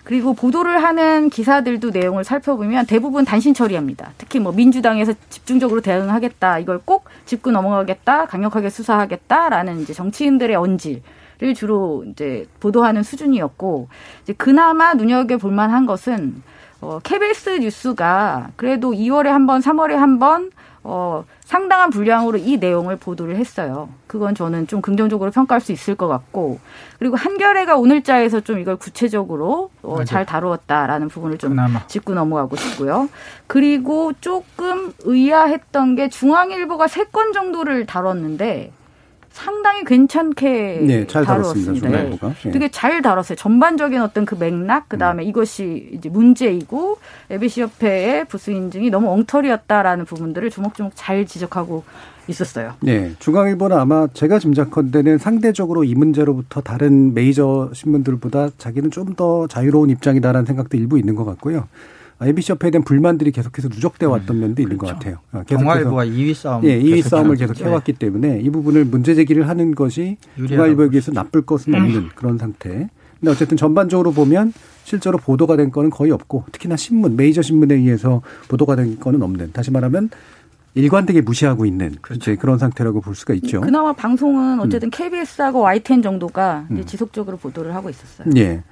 [0.04, 4.12] 그리고 보도를 하는 기사들도 내용을 살펴보면 대부분 단신 처리합니다.
[4.17, 6.60] 특히 뭐 민주당에서 집중적으로 대응하겠다.
[6.60, 8.26] 이걸 꼭 짚고 넘어가겠다.
[8.26, 11.02] 강력하게 수사하겠다라는 이제 정치인들의 언질.
[11.43, 13.88] 을 주로 이제 보도하는 수준이었고
[14.21, 16.43] 이제 그나마 눈여겨 볼 만한 것은
[16.81, 20.51] 어, KBS 뉴스가 그래도 2월에 한 번, 3월에 한 번,
[20.83, 23.89] 어, 상당한 분량으로 이 내용을 보도를 했어요.
[24.07, 26.59] 그건 저는 좀 긍정적으로 평가할 수 있을 것 같고,
[26.97, 30.05] 그리고 한겨레가 오늘자에서 좀 이걸 구체적으로 어, 아, 네.
[30.05, 31.85] 잘 다루었다라는 부분을 좀 그나마.
[31.85, 33.09] 짚고 넘어가고 싶고요.
[33.45, 38.71] 그리고 조금 의아했던 게 중앙일보가 세 건 정도를 다뤘는데,
[39.31, 41.89] 상당히 괜찮게 네, 잘 다루었습니다.
[41.89, 42.19] 네.
[42.45, 42.51] 예.
[42.51, 43.35] 되게 잘 다뤘어요.
[43.37, 45.27] 전반적인 어떤 그 맥락, 그 다음에 음.
[45.29, 46.97] 이것이 이제 문제이고
[47.31, 51.83] ABC 협회의 부수 인증이 너무 엉터리였다라는 부분들을 조목조목 잘 지적하고
[52.27, 52.73] 있었어요.
[52.81, 59.89] 네, 중앙일보는 아마 제가 짐작컨대는 상대적으로 이 문제로부터 다른 메이저 신문들보다 자기는 좀 더 자유로운
[59.89, 61.67] 입장이다라는 생각도 일부 있는 것 같고요.
[62.23, 64.93] MBC 협회에 대한 불만들이 계속해서 누적돼 음, 왔던 면도 있는 그렇죠.
[64.93, 64.97] 것
[65.31, 65.43] 같아요.
[65.60, 69.73] 동아일보가 어, 2위 싸움, 예, 2위 싸움을 계속 해왔기 때문에 이 부분을 문제 제기를 하는
[69.73, 72.10] 것이 동아일보에 비해서 나쁠 것은 없는 음.
[72.15, 72.69] 그런 상태.
[73.19, 74.53] 근데 어쨌든 전반적으로 보면
[74.84, 79.51] 실제로 보도가 된 거는 거의 없고 특히나 신문 메이저 신문에 의해서 보도가 된 거는 없는.
[79.51, 80.10] 다시 말하면
[80.75, 82.36] 일관되게 무시하고 있는 그렇죠.
[82.38, 83.62] 그런 상태라고 볼 수가 있죠.
[83.62, 84.91] 그나마 방송은 어쨌든 음.
[84.91, 86.86] KBS하고 YTN 정도가 음.
[86.86, 88.29] 지속적으로 보도를 하고 있었어요.
[88.38, 88.63] 예.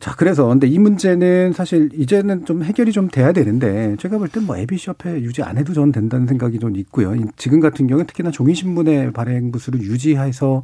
[0.00, 4.56] 자, 그래서 근데 이 문제는 사실 이제는 좀 해결이 좀 돼야 되는데 제가 볼 땐뭐
[4.58, 7.14] a 비 c 협회 유지 안 해도 저는 된다는 생각이 좀 있고요.
[7.36, 10.62] 지금 같은 경우는 특히나 종이신문의 발행 부수를 유지해서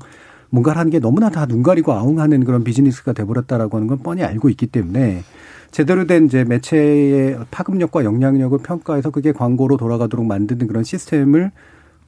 [0.49, 4.49] 뭔가를 하는 게 너무나 다 눈 가리고 아웅하는 그런 비즈니스가 돼버렸다라고 하는 건 뻔히 알고
[4.51, 5.23] 있기 때문에
[5.73, 11.51] 제대로 된 이제 매체의 파급력과 영향력을 평가해서 그게 광고로 돌아가도록 만드는 그런 시스템을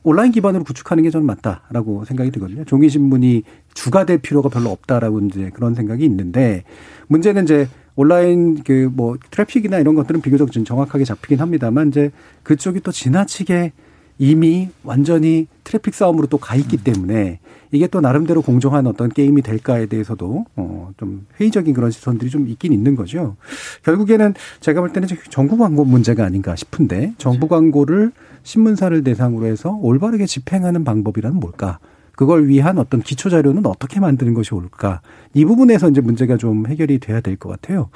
[0.09, 2.64] 온라인 기반으로 구축하는 게 저는 맞다라고 생각이 들거든요.
[2.64, 3.42] 종이 신문이
[3.75, 6.62] 주가 될 필요가 별로 없다라고 이제 그런 생각이 있는데
[7.09, 12.12] 문제는 이제 온라인 그 뭐 트래픽이나 이런 것들은 비교적 좀 정확하게 잡히긴 합니다만 이제
[12.45, 13.73] 그쪽이 또 지나치게
[14.19, 17.40] 이미 완전히 트래픽 싸움으로 또 가 있기 때문에
[17.73, 22.95] 이게 또 나름대로 공정한 어떤 게임이 될까에 대해서도 어좀 회의적인 그런 시선들이 좀 있긴 있는
[22.95, 23.37] 거죠.
[23.83, 27.55] 결국에는 제가 볼 때는 정부 광고 문제가 아닌가 싶은데 정부 그렇죠.
[27.57, 28.14] 광고를 네.
[28.47, 31.79] 신문사를 대상으로 해서 올바르게 집행하는 방법이란 뭘까?
[32.13, 35.01] 그걸 위한 어떤 기초 자료는 어떻게 만드는 것이 옳을까?
[35.35, 37.91] 이 부분에서 이제 문제가 좀 해결이 돼야 될 것 같아요.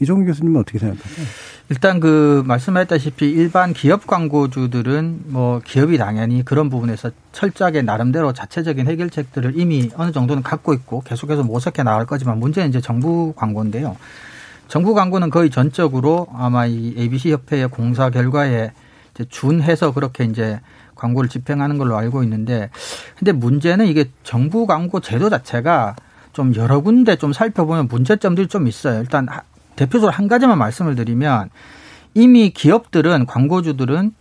[0.00, 1.26] 이종규 교수님은 어떻게 생각하세요?
[1.70, 9.52] 일단 그 말씀하셨다시피 일반 기업 광고주들은 뭐 기업이 당연히 그런 부분에서 철저하게 나름대로 자체적인 해결책들을
[9.58, 13.96] 이미 어느 정도는 갖고 있고 계속해서 모색해 나갈 거지만 문제는 이제 정부 광고인데요.
[14.68, 18.72] 정부 광고는 거의 전적으로 아마 이 ABC 협회의 공사 결과에
[19.14, 20.60] 이제 준해서 그렇게 이제
[20.96, 22.70] 광고를 집행하는 걸로 알고 있는데
[23.16, 25.96] 근데 문제는 이게 정부 광고 제도 자체가
[26.32, 29.00] 좀 여러 군데 좀 살펴보면 문제점들이 좀 있어요.
[29.00, 29.26] 일단
[29.76, 31.50] 대표적으로 한 가지만 말씀을 드리면
[32.14, 34.12] 이미 기업들은 광고주들은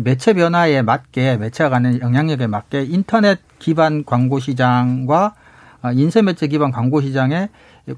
[0.00, 5.34] 매체 변화에 맞게 매체가 가는 영향력에 맞게 인터넷 기반 광고 시장과
[5.82, 7.48] 어, 인쇄 매체 기반 광고 시장의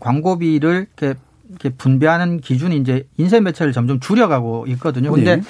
[0.01, 1.17] 광고비를 이렇게
[1.77, 5.13] 분배하는 기준이 이제 인쇄 매체를 점점 줄여가고 있거든요.
[5.13, 5.43] 근데 네.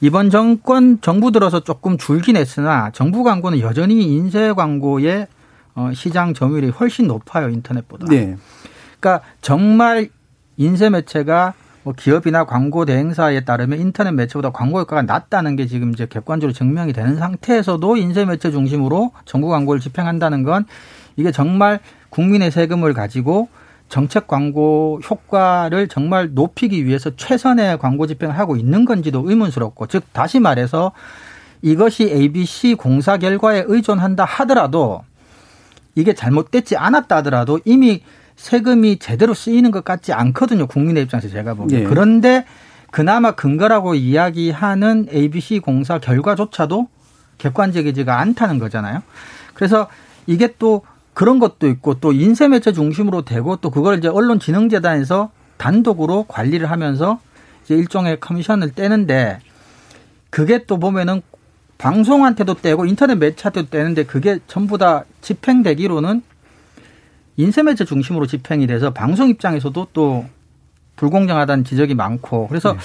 [0.00, 5.26] 이번 정권 정부 들어서 조금 줄긴 했으나 정부 광고는 여전히 인쇄 광고의
[5.74, 8.06] 어, 시장 점유율이 훨씬 높아요 인터넷보다.
[8.06, 8.36] 네.
[9.00, 10.10] 그러니까 정말
[10.56, 16.06] 인쇄 매체가 뭐 기업이나 광고 대행사에 따르면 인터넷 매체보다 광고 효과가 낮다는 게 지금 이제
[16.08, 20.66] 객관적으로 증명이 되는 상태에서도 인쇄 매체 중심으로 정부 광고를 집행한다는 건
[21.16, 21.78] 이게 정말
[22.10, 23.48] 국민의 세금을 가지고
[23.88, 30.40] 정책 광고 효과를 정말 높이기 위해서 최선의 광고 집행을 하고 있는 건지도 의문스럽고 즉 다시
[30.40, 30.92] 말해서
[31.62, 35.04] 이것이 ABC 공사 결과에 의존한다 하더라도
[35.94, 38.02] 이게 잘못됐지 않았다 하더라도 이미
[38.36, 40.66] 세금이 제대로 쓰이는 것 같지 않거든요.
[40.66, 41.78] 국민의 입장에서 제가 보기에.
[41.78, 41.84] 네.
[41.84, 41.88] 예.
[41.88, 42.44] 그런데
[42.90, 46.88] 그나마 근거라고 이야기하는 ABC 공사 결과조차도
[47.38, 49.00] 객관적이지가 않다는 거잖아요.
[49.54, 49.88] 그래서
[50.26, 50.82] 이게 또
[51.16, 57.20] 그런 것도 있고 또 인쇄 매체 중심으로 되고 또 그걸 이제 언론진흥재단에서 단독으로 관리를 하면서
[57.64, 59.38] 이제 일종의 커미션을 떼는데
[60.28, 61.22] 그게 또 보면은
[61.78, 66.20] 방송한테도 떼고 인터넷 매체한테도 떼는데 그게 전부 다 집행되기로는
[67.38, 70.26] 인쇄 매체 중심으로 집행이 돼서 방송 입장에서도 또
[70.96, 72.78] 불공정하다는 지적이 많고 그래서 네.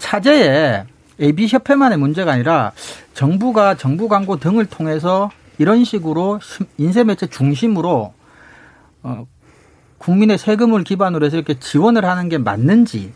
[0.00, 0.84] 차제에
[1.22, 2.72] AB 협회만의 문제가 아니라
[3.14, 6.40] 정부가 정부 광고 등을 통해서 이런 식으로
[6.78, 8.12] 인쇄 매체 중심으로
[9.02, 9.26] 어,
[9.98, 13.12] 국민의 세금을 기반으로 해서 이렇게 지원을 하는 게 맞는지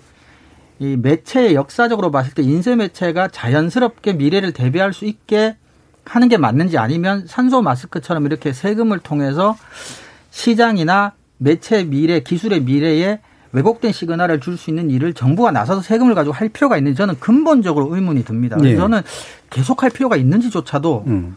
[0.79, 5.57] 이 매체의 역사적으로 봤을 때 인쇄 매체가 자연스럽게 미래를 대비할 수 있게
[6.07, 9.57] 하는 게 맞는지 아니면 산소 마스크처럼 이렇게 세금을 통해서
[10.31, 13.21] 시장이나 매체 미래, 기술의 미래에
[13.53, 17.95] 왜곡된 시그널을 줄 수 있는 일을 정부가 나서서 세금을 가지고 할 필요가 있는지 저는 근본적으로
[17.95, 18.57] 의문이 듭니다.
[18.57, 18.77] 네.
[18.77, 19.03] 저는
[19.51, 21.37] 계속 할 필요가 있는지조차도 음.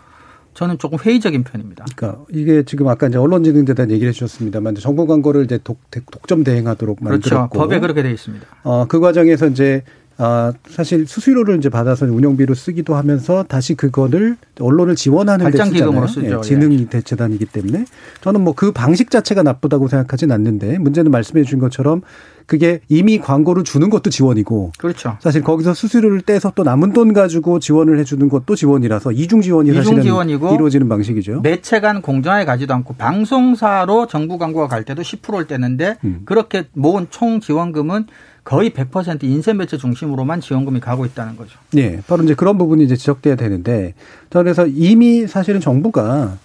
[0.53, 1.85] 저는 조금 회의적인 편입니다.
[1.95, 6.99] 그러니까 이게 지금 아까 이제 언론지능에 대한 얘기를 해주셨습니다만 정보 광고를 이제 독, 독점 대행하도록
[6.99, 7.11] 그렇죠.
[7.11, 8.45] 만들었고 법에 그렇게 되어 있습니다.
[8.63, 9.83] 어, 그 과정에서 이제
[10.17, 16.07] 아, 사실 수수료를 이제 받아서 운영비로 쓰기도 하면서 다시 그거를 언론을 지원하는 데 쓰잖아요.
[16.07, 16.25] 쓰죠.
[16.27, 17.85] 예, 예, 지능 대체단이기 때문에
[18.21, 22.01] 저는 뭐 그 방식 자체가 나쁘다고 생각하진 않는데 문제는 말씀해 주신 것처럼
[22.45, 25.17] 그게 이미 광고를 주는 것도 지원이고 그렇죠.
[25.21, 29.71] 사실 거기서 수수료를 떼서 또 남은 돈 가지고 지원을 해 주는 것도 지원이라서 이중 지원이
[29.71, 31.41] 이 사실은 지원이고 이루어지는 방식이죠.
[31.41, 36.21] 매체 간 공정하게 가지도 않고 방송사로 정부 광고가 갈 때도 10%를 떼는데 음.
[36.25, 38.05] 그렇게 모은 총 지원금은
[38.43, 41.57] 거의 100%인센 매체 중심으로만 지원금이 가고 있다는 거죠.
[41.71, 43.93] 네, 바로 이제 그런 부분이 이제 지적돼야 되는데
[44.29, 46.37] 저는 그래서 이미 사실은 정부가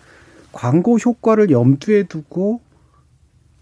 [0.53, 2.61] 광고 효과를 염두에 두고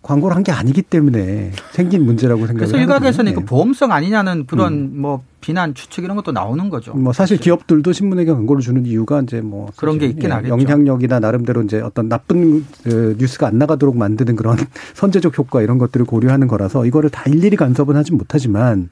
[0.06, 4.92] 광고를 한 게 아니기 때문에 생긴 문제라고 생각을 그래서 일각에서는 그 보험성 아니냐는 그런 음.
[5.02, 6.94] 뭐 비난 추측 이런 것도 나오는 거죠.
[6.94, 7.42] 뭐 사실, 사실.
[7.44, 10.50] 기업들도 신문에게 광고를 주는 이유가 이제 뭐 그런 게 있긴 예, 하겠죠.
[10.52, 14.56] 영향력이나 나름대로 이제 어떤 나쁜 그 뉴스가 안 나가도록 만드는 그런
[14.94, 18.90] 선제적 효과 이런 것들을 고려하는 거라서 이거를 다 일일이 간섭은 하진 못하지만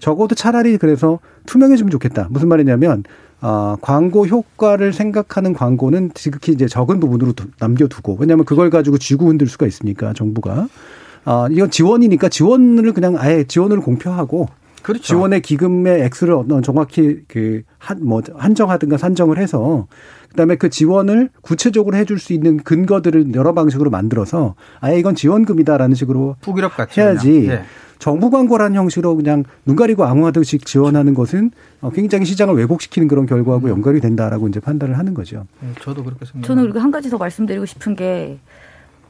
[0.00, 2.28] 적어도 차라리 그래서 투명해지면 좋겠다.
[2.30, 3.02] 무슨 말이냐면
[3.40, 9.26] 어, 광고 효과를 생각하는 광고는 지극히 이제 적은 부분으로 두, 남겨두고 왜냐하면 그걸 가지고 쥐고
[9.26, 10.68] 흔들 수가 있으니까 정부가
[11.26, 14.48] 아, 이건 지원이니까 지원을 그냥 아예 지원을 공표하고
[14.82, 15.02] 그렇죠.
[15.02, 19.86] 지원의 기금의 액수를 어떤 정확히 그 한 뭐 한정하든가 산정을 해서
[20.30, 26.36] 그다음에 그 지원을 구체적으로 해줄 수 있는 근거들을 여러 방식으로 만들어서 아예 이건 지원금이다라는 식으로
[26.96, 27.42] 해야지.
[27.48, 27.62] 네.
[28.04, 33.24] 정부 광고라는 형식으로 그냥 눈 가리고 아무 하듯이 지원하는 것은 어, 굉장히 시장을 왜곡시키는 그런
[33.24, 35.46] 결과하고 연결이 된다라고 이제 판단을 하는 거죠.
[35.62, 36.46] 음, 저도 그렇게 생각합니다.
[36.46, 38.38] 저는 그리고 한 가지 더 말씀드리고 싶은 게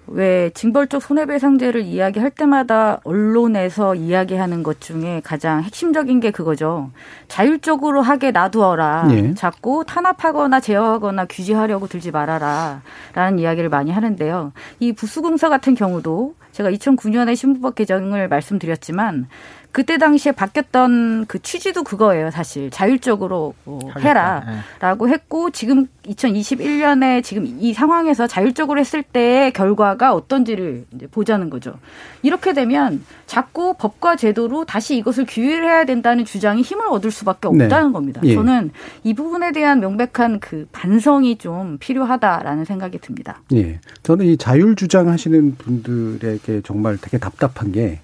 [0.07, 6.91] 왜 징벌적 손해배상제를 이야기할 때마다 언론에서 이야기하는 것 중에 가장 핵심적인 게 그거죠.
[7.29, 9.09] 자율적으로 하게 놔두어라.
[9.13, 9.35] 예.
[9.35, 12.83] 자꾸 탄압하거나 제어하거나 규제하려고 들지 말아라.
[13.15, 14.53] 라는 이야기를 많이 하는데요.
[14.79, 19.27] 이 부수공사 같은 경우도 제가 2009년에 신부법 개정을 말씀드렸지만
[19.75, 22.71] 그때 당시에 바뀌었던 그 취지도 그거예요, 사실.
[22.71, 25.13] 자율적으로 뭐 해라라고 예.
[25.15, 31.75] 했고 지금 2021년에 지금 이 상황에서 자율적으로 했을 때의 결과가 어떤지를 이제 보자는 거죠.
[32.23, 37.65] 이렇게 되면 자꾸 법과 제도로 다시 이것을 규율해야 된다는 주장이 힘을 얻을 수밖에 네.
[37.65, 37.93] 없다는 네.
[37.93, 38.21] 겁니다.
[38.23, 38.33] 예.
[38.35, 38.71] 저는
[39.03, 43.43] 이 부분에 대한 명백한 그 반성이 좀 필요하다라는 생각이 듭니다.
[43.53, 43.81] 예.
[44.05, 47.99] 저는 이 자율 주장하시는 분들에게 정말 되게 답답한 게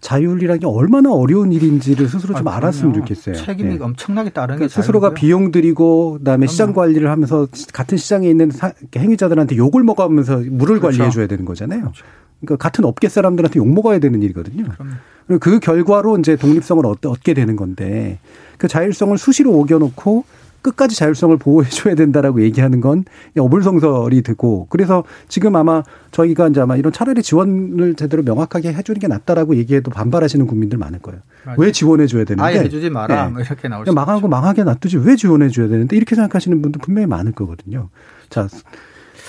[0.00, 3.34] 자율이라는 게 얼마나 어려운 일인지를 스스로 좀 아, 알았으면 좋겠어요.
[3.34, 3.84] 책임이 네.
[3.84, 6.50] 엄청나게 따르는 그러니까 스스로가 비용 들이고 그다음에 그럼요.
[6.50, 8.50] 시장 관리를 하면서 같은 시장에 있는
[8.96, 10.98] 행위자들한테 욕을 먹으면서 물을 그렇죠.
[10.98, 11.80] 관리해 줘야 되는 거잖아요.
[11.80, 12.04] 그렇죠.
[12.40, 14.64] 그러니까 같은 업계 사람들한테 욕 먹어야 되는 일이거든요.
[14.72, 14.92] 그럼요.
[15.28, 18.18] 리고그 결과로 이제 독립성을 얻게 되는 건데
[18.58, 20.24] 그 자율성을 수시로 오겨놓고
[20.62, 23.04] 끝까지 자율성을 보호해줘야 된다라고 얘기하는 건
[23.38, 29.08] 어불성설이 되고 그래서 지금 아마 저희가 이제 아마 이런 차라리 지원을 제대로 명확하게 해주는 게
[29.08, 31.20] 낫다라고 얘기해도 반발하시는 국민들 많을 거예요.
[31.44, 31.56] 맞아요.
[31.60, 32.42] 왜 지원해줘야 되는데?
[32.44, 33.32] 아예 해주지 마라 네.
[33.32, 34.28] 뭐 이렇게 나올 수 망하고 있죠.
[34.28, 37.88] 망하게 놔두지 왜 지원해줘야 되는데 이렇게 생각하시는 분들 분명히 많을 거거든요.
[38.28, 38.46] 자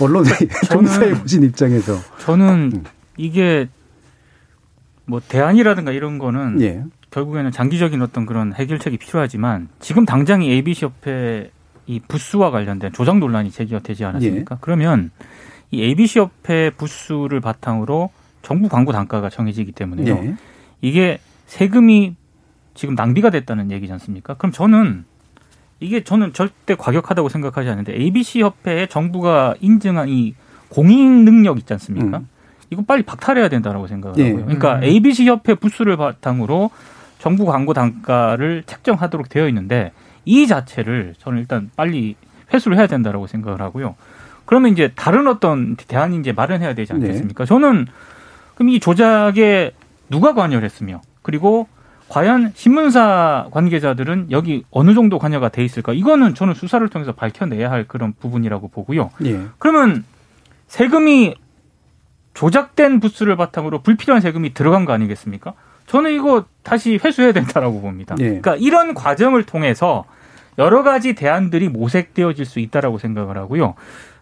[0.01, 0.31] 언론의
[0.71, 2.83] 존사에 보신 입장에서 저는 음.
[3.17, 3.69] 이게
[5.05, 6.83] 뭐 대안이라든가 이런 거는 예.
[7.11, 11.51] 결국에는 장기적인 어떤 그런 해결책이 필요하지만 지금 당장 이 ABC 협회
[11.85, 14.55] 이부스와 관련된 조작 논란이 제기되지 가 않았습니까?
[14.55, 14.59] 예.
[14.61, 15.11] 그러면
[15.71, 20.15] 이 ABC 협회 부스를 바탕으로 정부 광고 단가가 정해지기 때문에요.
[20.15, 20.35] 예.
[20.79, 22.15] 이게 세금이
[22.75, 24.35] 지금 낭비가 됐다는 얘기지 않습니까?
[24.35, 25.03] 그럼 저는
[25.81, 30.33] 이게 저는 절대 과격하다고 생각하지 않는데 ABC 협회에 정부가 인증한 이
[30.69, 32.19] 공인 능력 있지 않습니까?
[32.19, 32.29] 음.
[32.69, 34.27] 이거 빨리 박탈해야 된다라고 생각을 예.
[34.27, 34.43] 하고요.
[34.45, 34.83] 그러니까 음.
[34.85, 36.69] ABC 협회 부스를 바탕으로
[37.21, 39.91] 정부 광고 단가를 책정하도록 되어 있는데
[40.25, 42.15] 이 자체를 저는 일단 빨리
[42.51, 43.95] 회수를 해야 된다라고 생각을 하고요.
[44.45, 47.43] 그러면 이제 다른 어떤 대안이 제 마련해야 되지 않겠습니까?
[47.43, 47.47] 네.
[47.47, 47.85] 저는
[48.55, 49.71] 그럼 이 조작에
[50.09, 51.67] 누가 관여를 했으며 그리고
[52.09, 55.93] 과연 신문사 관계자들은 여기 어느 정도 관여가 돼 있을까?
[55.93, 59.11] 이거는 저는 수사를 통해서 밝혀내야 할 그런 부분이라고 보고요.
[59.25, 59.39] 예.
[59.59, 60.03] 그러면
[60.67, 61.35] 세금이
[62.33, 65.53] 조작된 부스를 바탕으로 불필요한 세금이 들어간 거 아니겠습니까?
[65.91, 68.15] 저는 이거 다시 회수해야 된다라고 봅니다.
[68.19, 68.23] 예.
[68.27, 70.05] 그러니까 이런 과정을 통해서
[70.57, 73.73] 여러 가지 대안들이 모색되어질 수 있다라고 생각을 하고요.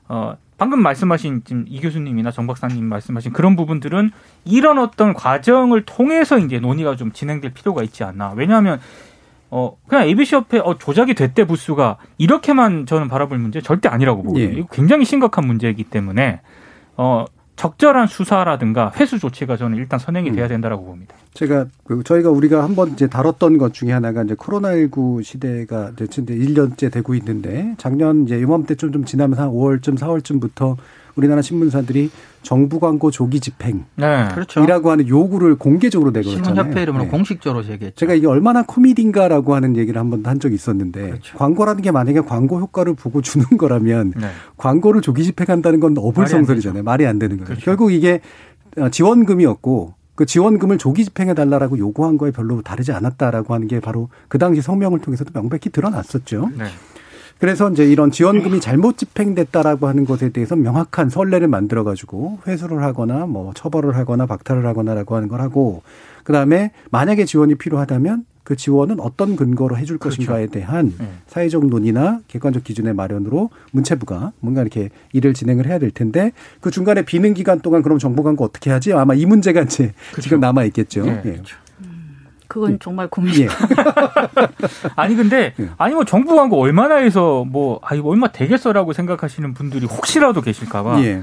[0.08, 4.10] 어, 방금 말씀하신 지금 이 교수님이나 정 박사님 말씀하신 그런 부분들은
[4.46, 8.34] 이런 어떤 과정을 통해서 이제 논의가 좀 진행될 필요가 있지 않나.
[8.36, 8.82] 왜냐하면
[9.52, 14.44] 어 그냥 ABC 협회 어 조작이 됐대 부수가 이렇게만 저는 바라볼 문제 절대 아니라고 보거든요.
[14.50, 14.54] 예.
[14.58, 16.42] 이거 굉장히 심각한 문제이기 때문에
[16.98, 17.26] 어
[17.60, 20.48] 적절한 수사라든가 회수 조치가 저는 일단 선행이 돼야 음.
[20.48, 21.14] 된다라고 봅니다.
[21.34, 26.90] 제가 그 저희가 우리가 한번 이제 다뤘던 것 중에 하나가 이제 코로나19 시대가 이제 1년째
[26.90, 30.78] 되고 있는데 작년 이제 이맘때쯤좀 지나면서 한 5월쯤 4월쯤부터
[31.16, 32.10] 우리나라 신문사들이
[32.42, 33.86] 정부 광고 조기 집행.
[33.96, 34.28] 네.
[34.34, 34.64] 그렇죠.
[34.64, 36.44] 이라고 하는 요구를 공개적으로 내걸었잖아요.
[36.56, 37.10] 신문협회 이름으로 네.
[37.10, 37.96] 공식적으로 제기했죠.
[38.00, 41.38] 제가 이게 얼마나 코미디인가라고 하는 얘기를 한 번도 한 적이 있었는데 그렇죠.
[41.38, 44.28] 광고라는 게 만약에 광고 효과를 보고 주는 거라면 네.
[44.58, 46.84] 광고를 조기 집행한다는 건 어불성설이잖아요.
[46.84, 47.48] 말이 안 되는 거예요.
[47.48, 47.62] 그렇죠.
[47.66, 48.22] 결국 이게
[48.78, 54.10] 어, 지원금이었고 그 지원금을 조기 집행해 달라라고 요구한 거에 별로 다르지 않았다라고 하는 게 바로
[54.28, 56.50] 그 당시 성명을 통해서도 명백히 드러났었죠.
[56.58, 56.66] 네.
[57.40, 58.60] 그래서 이제 이런 지원금이 네.
[58.60, 64.66] 잘못 집행됐다라고 하는 것에 대해서 명확한 선례를 만들어 가지고 회수를 하거나 뭐 처벌을 하거나 박탈을
[64.66, 65.82] 하거나라고 하는 걸 하고
[66.26, 70.18] 그다음에 만약에 지원이 필요하다면 그 지원은 어떤 근거로 해줄 그렇죠.
[70.18, 71.08] 것인가에 대한 네.
[71.28, 77.04] 사회적 논의나 객관적 기준의 마련으로 문체부가 뭔가 이렇게 일을 진행을 해야 될 텐데 그 중간에
[77.04, 78.92] 비는 기간 동안 그럼 정보 광고 어떻게 하지?
[78.92, 80.22] 아마 이 문제가 이제 그렇죠.
[80.22, 81.06] 지금 남아 있겠죠.
[81.06, 81.22] 네, 예.
[81.32, 81.56] 그렇죠.
[81.66, 81.69] 예.
[82.50, 82.78] 그건 예.
[82.82, 83.48] 정말 고민이에요.
[83.50, 84.48] 예.
[84.98, 85.70] 아니 근데 예.
[85.78, 91.22] 아니 뭐 정부 광고 얼마나 해서 뭐아 이거 얼마 되겠어라고 생각하시는 분들이 혹시라도 계실까봐 예.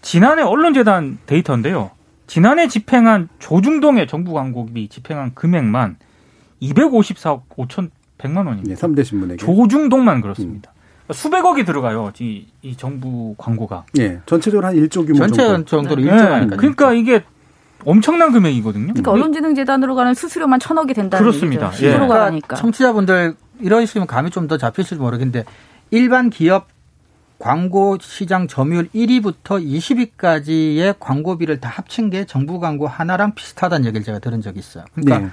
[0.00, 1.90] 지난해 언론재단 데이터인데요.
[2.28, 5.96] 지난해 집행한 조중동의 정부 광고비 집행한 금액만
[6.62, 8.70] 254억 5,100만 원입니다.
[8.70, 10.70] 예, 3대 신문에 조중동만 그렇습니다.
[10.70, 10.78] 음.
[11.06, 12.12] 그러니까 수백억이 들어가요.
[12.20, 13.86] 이, 이 정부 광고가.
[13.98, 14.20] 예.
[14.26, 15.64] 전체적으로 한 1조 규모 전체 정도.
[15.64, 16.08] 정도로 네.
[16.12, 16.12] 예.
[16.12, 16.56] 1조 네.
[16.56, 17.24] 그러니까 이게
[17.84, 18.92] 엄청난 금액이거든요.
[18.94, 19.18] 그러니까 네.
[19.18, 21.68] 언론진흥재단으로 가는 수수료만 천억이 된다는 그렇습니다.
[21.68, 21.86] 얘기죠.
[21.86, 21.92] 예.
[21.98, 25.44] 그러니까 청취자분들 이러 식이면 감이 좀 더 잡힐지도 모르겠는데
[25.92, 26.66] 일반 기업
[27.38, 29.64] 광고 시장 점유율 1위부터
[30.16, 34.84] 20위까지의 광고비를 다 합친 게 정부 광고 하나랑 비슷하다는 얘기를 제가 들은 적이 있어요.
[34.94, 35.30] 그러니까 네.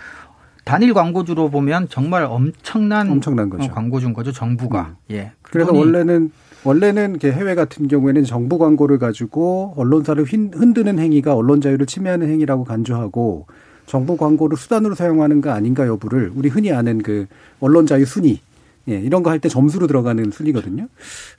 [0.65, 3.63] 단일 광고주로 보면 정말 엄청난, 엄청난 거죠.
[3.65, 4.91] 어, 광고주인 거죠 정부가.
[4.91, 4.95] 음.
[5.15, 5.31] 예.
[5.41, 6.31] 그래서 원래는
[6.63, 13.47] 원래는 해외 같은 경우에는 정부 광고를 가지고 언론사를 흔드는 행위가 언론 자유를 침해하는 행위라고 간주하고
[13.85, 17.27] 정부 광고를 수단으로 사용하는 거 아닌가 여부를 우리 흔히 아는 그
[17.59, 18.41] 언론 자유 순위
[18.89, 20.87] 예, 이런 거 할 때 점수로 들어가는 순위거든요.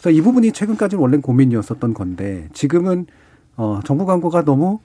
[0.01, 3.07] 그래서 이 부분이 최근까지는 원래 고민이었었던 건데 지금은
[3.57, 4.81] 어, 정부 광고가 너무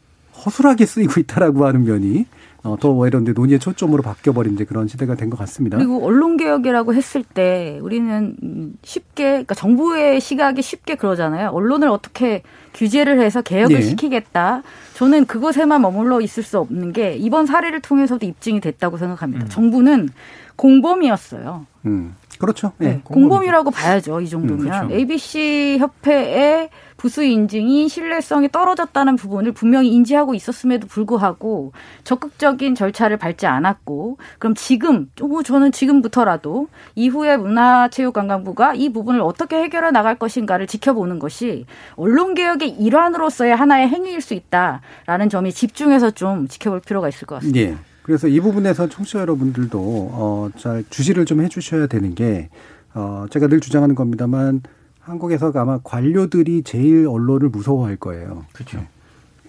[0.45, 2.25] 허술하게 쓰이고 있다라고 하는 면이
[2.65, 5.77] 어, 더 이런 데 논의의 초점으로 바뀌어버린 그런 시대가 된 것 같습니다.
[5.77, 8.35] 그리고 언론개혁이라고 했을 때 우리는
[8.83, 11.49] 쉽게, 그러니까 정부의 시각이 쉽게 그러잖아요.
[11.49, 12.41] 언론을 어떻게
[12.73, 13.81] 규제를 해서 개혁을 네.
[13.81, 14.61] 시키겠다.
[14.93, 19.45] 저는 그것에만 머물러 있을 수 없는 게 이번 사례를 통해서도 입증이 됐다고 생각합니다.
[19.45, 19.49] 음.
[19.49, 20.09] 정부는
[20.55, 21.65] 공범이었어요.
[21.85, 22.15] 음.
[22.39, 22.71] 그렇죠.
[22.81, 23.01] 예, 네, 네.
[23.03, 24.19] 공범이라고 봐야죠.
[24.21, 24.59] 이 정도면.
[24.59, 24.93] 음, 그렇죠.
[24.93, 26.69] ABC 협회에
[27.03, 31.73] 부수 인증이 신뢰성이 떨어졌다는 부분을 분명히 인지하고 있었음에도 불구하고
[32.05, 35.11] 적극적인 절차를 밟지 않았고 그럼 지금
[35.43, 41.65] 저는 지금부터라도 이후에 문화체육관광부가 이 부분을 어떻게 해결해 나갈 것인가를 지켜보는 것이
[41.97, 47.59] 언론 개혁의 일환으로서의 하나의 행위일 수 있다라는 점이 집중해서 좀 지켜볼 필요가 있을 것 같습니다.
[47.59, 47.75] 예.
[48.03, 52.47] 그래서 이 부분에서 청취자 여러분들도 어, 잘 주시를 좀 해주셔야 되는 게
[52.93, 54.61] 어, 제가 늘 주장하는 겁니다만
[55.03, 58.45] 한국에서 아마 관료들이 제일 언론을 무서워할 거예요.
[58.53, 58.77] 그렇죠.
[58.77, 58.87] 네.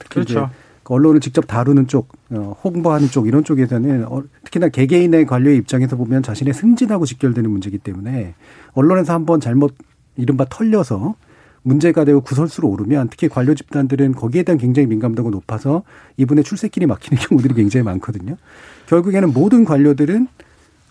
[0.09, 0.51] 그렇죠.
[0.83, 5.97] 그 언론을 직접 다루는 쪽, 어, 홍보하는 쪽 이런 쪽에서는 어, 특히나 개개인의 관료의 입장에서
[5.97, 8.35] 보면 자신의 승진하고 직결되는 문제이기 때문에
[8.75, 9.75] 언론에서 한번 잘못
[10.17, 11.15] 이른바 털려서
[11.63, 15.83] 문제가 되고 구설수로 오르면 특히 관료 집단들은 거기에 대한 굉장히 민감도가 높아서
[16.19, 18.37] 이분의 출세길이 막히는 경우들이 굉장히 많거든요.
[18.87, 20.27] 결국에는 모든 관료들은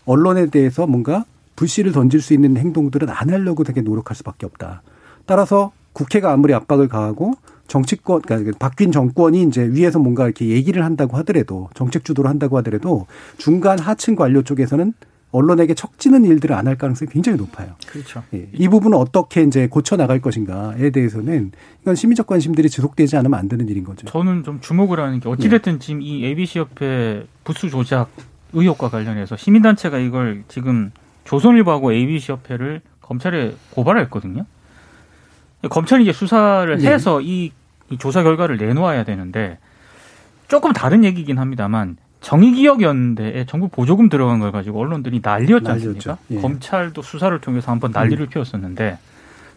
[0.05, 4.81] 언론에 대해서 뭔가 불씨를 던질 수 있는 행동들은 안 하려고 되게 노력할 수밖에 없다.
[5.25, 7.33] 따라서 국회가 아무리 압박을 가하고
[7.67, 13.07] 정치권 그러니까 바뀐 정권이 이제 위에서 뭔가 이렇게 얘기를 한다고 하더라도 정책 주도를 한다고 하더라도
[13.37, 14.93] 중간 하층 관료 쪽에서는
[15.31, 17.73] 언론에게 척지는 일들을 안 할 가능성이 굉장히 높아요.
[17.87, 18.21] 그렇죠.
[18.35, 21.51] 예, 이 부분은 어떻게 이제 고쳐 나갈 것인가에 대해서는
[21.81, 24.05] 이건 시민적 관심들이 지속되지 않으면 안 되는 일인 거죠.
[24.07, 25.79] 저는 좀 주목을 하는 게 어찌됐든 예.
[25.79, 28.09] 지금 이 ABC 협회 부수 조작
[28.53, 30.91] 의혹과 관련해서 시민단체가 이걸 지금
[31.26, 34.45] 조선일보하고 ABC 협회를 검찰에 고발했거든요.
[35.69, 36.91] 검찰이 이제 수사를 네.
[36.91, 37.51] 해서 이,
[37.89, 39.57] 이, 조사 결과를 내놓아야 되는데
[40.47, 46.17] 조금 다른 얘기긴 합니다만 정의기억연대에 정부 보조금 들어간 걸 가지고 언론들이 난리였지 않습니까?
[46.32, 46.39] 예.
[46.41, 47.91] 검찰도 수사를 통해서 한번 음.
[47.93, 48.30] 난리를 음.
[48.30, 48.97] 피웠었는데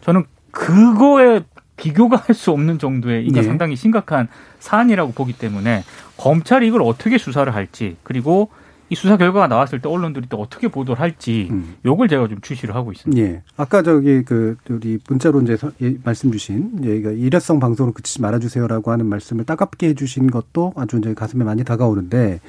[0.00, 1.40] 저는 그거에
[1.76, 3.42] 비교가 할 수 없는 정도의 이게 예.
[3.42, 4.28] 상당히 심각한
[4.60, 5.84] 사안이라고 보기 때문에
[6.16, 8.50] 검찰이 이걸 어떻게 수사를 할지 그리고
[8.88, 11.50] 이 수사 결과가 나왔을 때 언론들이 또 어떻게 보도를 할지
[11.84, 12.08] 요걸 음.
[12.08, 13.20] 제가 좀 주시를 하고 있습니다.
[13.20, 13.42] 예.
[13.56, 15.58] 아까 저기 그 우리 문자로 이제
[16.04, 20.72] 말씀 주신 얘가 예, 일회성 방송으로 그치지 말아 주세요라고 하는 말씀을 따갑게 해 주신 것도
[20.76, 22.40] 아주 이제 가슴에 많이 다가오는데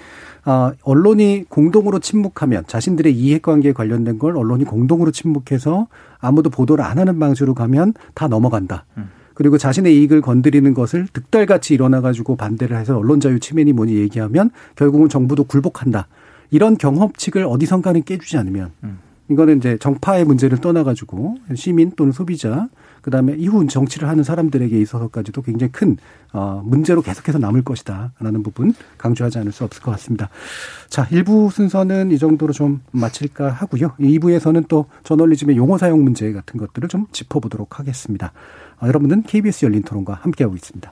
[0.43, 5.87] 아, 언론이 공동으로 침묵하면 자신들의 이해관계에 관련된 걸 언론이 공동으로 침묵해서
[6.19, 8.85] 아무도 보도를 안 하는 방식으로 가면 다 넘어간다.
[8.97, 9.09] 음.
[9.33, 15.09] 그리고 자신의 이익을 건드리는 것을 득달같이 일어나가지고 반대를 해서 언론 자유 침해니 뭐니 얘기하면 결국은
[15.09, 16.07] 정부도 굴복한다.
[16.51, 18.99] 이런 경험칙을 어디선가는 깨주지 않으면 음.
[19.29, 22.67] 이거는 이제 정파의 문제를 떠나가지고 시민 또는 소비자
[23.01, 25.97] 그다음에 이후 정치를 하는 사람들에게 있어서까지도 굉장히 큰
[26.33, 30.29] 어, 문제로 계속해서 남을 것이다라는 부분 강조하지 않을 수 없을 것 같습니다.
[30.89, 33.93] 자, 1부 순서는 이 정도로 좀 마칠까 하고요.
[33.99, 38.31] 2부에서는 또 저널리즘의 용어 사용 문제 같은 것들을 좀 짚어보도록 하겠습니다.
[38.79, 40.91] 아, 여러분은 KBS 열린 토론과 함께하고 있습니다.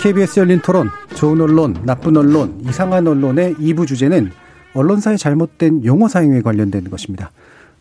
[0.00, 4.30] KBS 열린 토론, 좋은 언론, 나쁜 언론, 이상한 언론의 2부 주제는
[4.74, 7.30] 언론사의 잘못된 용어 사용에 관련된 것입니다.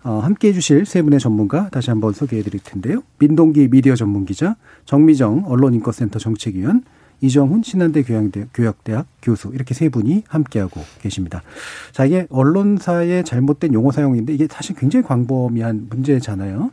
[0.05, 3.03] 어, 함께 해주실 세 분의 전문가 다시 한번 소개해 드릴 텐데요.
[3.19, 6.83] 민동기 미디어 전문기자, 정미정 언론인권센터 정책위원,
[7.24, 11.41] 이정훈 신한대 교양대, 교역대학 교수 이렇게 세 분이 함께하고 계십니다.
[11.93, 16.71] 자 이게 언론사의 잘못된 용어 사용인데 이게 사실 굉장히 광범위한 문제잖아요.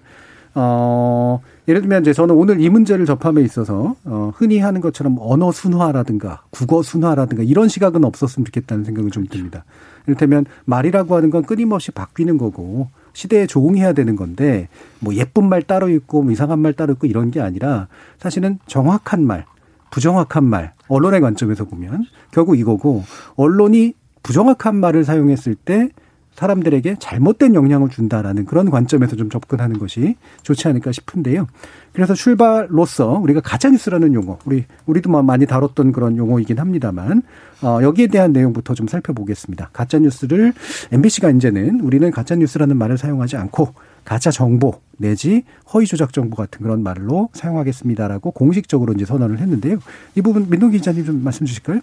[0.56, 5.52] 어, 예를 들면 이제 저는 오늘 이 문제를 접함에 있어서 어, 흔히 하는 것처럼 언어
[5.52, 9.64] 순화라든가 국어 순화라든가 이런 시각은 없었으면 좋겠다는 생각을 좀 듭니다.
[10.08, 15.88] 이를테면 말이라고 하는 건 끊임없이 바뀌는 거고 시대에 조응해야 되는 건데 뭐 예쁜 말 따로
[15.88, 17.86] 있고 뭐 이상한 말 따로 있고 이런 게 아니라
[18.18, 19.44] 사실은 정확한 말
[19.90, 23.02] 부정확한 말, 언론의 관점에서 보면 결국 이거고
[23.36, 25.88] 언론이 부정확한 말을 사용했을 때
[26.36, 31.46] 사람들에게 잘못된 영향을 준다라는 그런 관점에서 좀 접근하는 것이 좋지 않을까 싶은데요.
[31.92, 37.22] 그래서 출발로서 우리가 가짜뉴스라는 용어, 우리, 우리도 많이 다뤘던 그런 용어이긴 합니다만,
[37.62, 39.70] 어, 여기에 대한 내용부터 좀 살펴보겠습니다.
[39.72, 40.54] 가짜뉴스를
[40.92, 43.74] MBC가 이제는 우리는 가짜뉴스라는 말을 사용하지 않고
[44.04, 49.78] 가짜 정보 내지 허위 조작 정보 같은 그런 말로 사용하겠습니다라고 공식적으로 이제 선언을 했는데요.
[50.14, 51.80] 이 부분 민동기 기자님 좀 말씀 주실까요?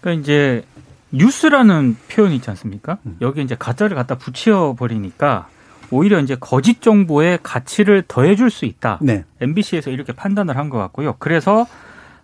[0.00, 0.64] 그러니까 이제
[1.12, 2.98] 뉴스라는 표현이 있지 않습니까?
[3.06, 3.16] 음.
[3.20, 5.48] 여기 이제 가짜를 갖다 붙여 버리니까
[5.90, 8.98] 오히려 이제 거짓 정보의 가치를 더해줄 수 있다.
[9.00, 9.24] 네.
[9.40, 11.14] MBC에서 이렇게 판단을 한 것 같고요.
[11.18, 11.66] 그래서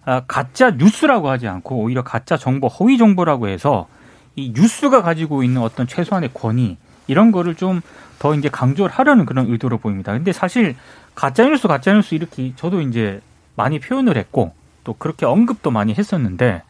[0.04, 3.86] 아, 가짜 뉴스라고 하지 않고 오히려 가짜 정보, 허위 정보라고 해서
[4.34, 7.80] 이 뉴스가 가지고 있는 어떤 최소한의 권위 이런 거를 좀
[8.22, 10.12] 더 이제 강조를 하려는 그런 의도로 보입니다.
[10.12, 10.76] 근데 사실
[11.16, 13.20] 가짜뉴스 가짜뉴스 이렇게 저도 이제
[13.56, 14.52] 많이 표현을 했고
[14.84, 16.62] 또 그렇게 언급도 많이 했었는데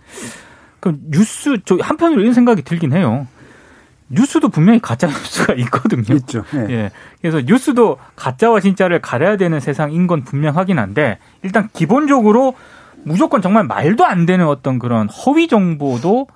[0.81, 3.27] 그 뉴스 저 한편으로 이런 생각이 들긴 해요.
[4.09, 6.17] 뉴스도 분명히 가짜 뉴스가 있거든요.
[6.17, 6.43] 있죠.
[6.55, 6.67] 네.
[6.71, 6.91] 예.
[7.21, 12.55] 그래서 뉴스도 가짜와 진짜를 가려야 되는 세상인 건 분명하긴 한데 일단 기본적으로
[13.05, 16.29] 무조건 정말 말도 안 되는 어떤 그런 허위 정보도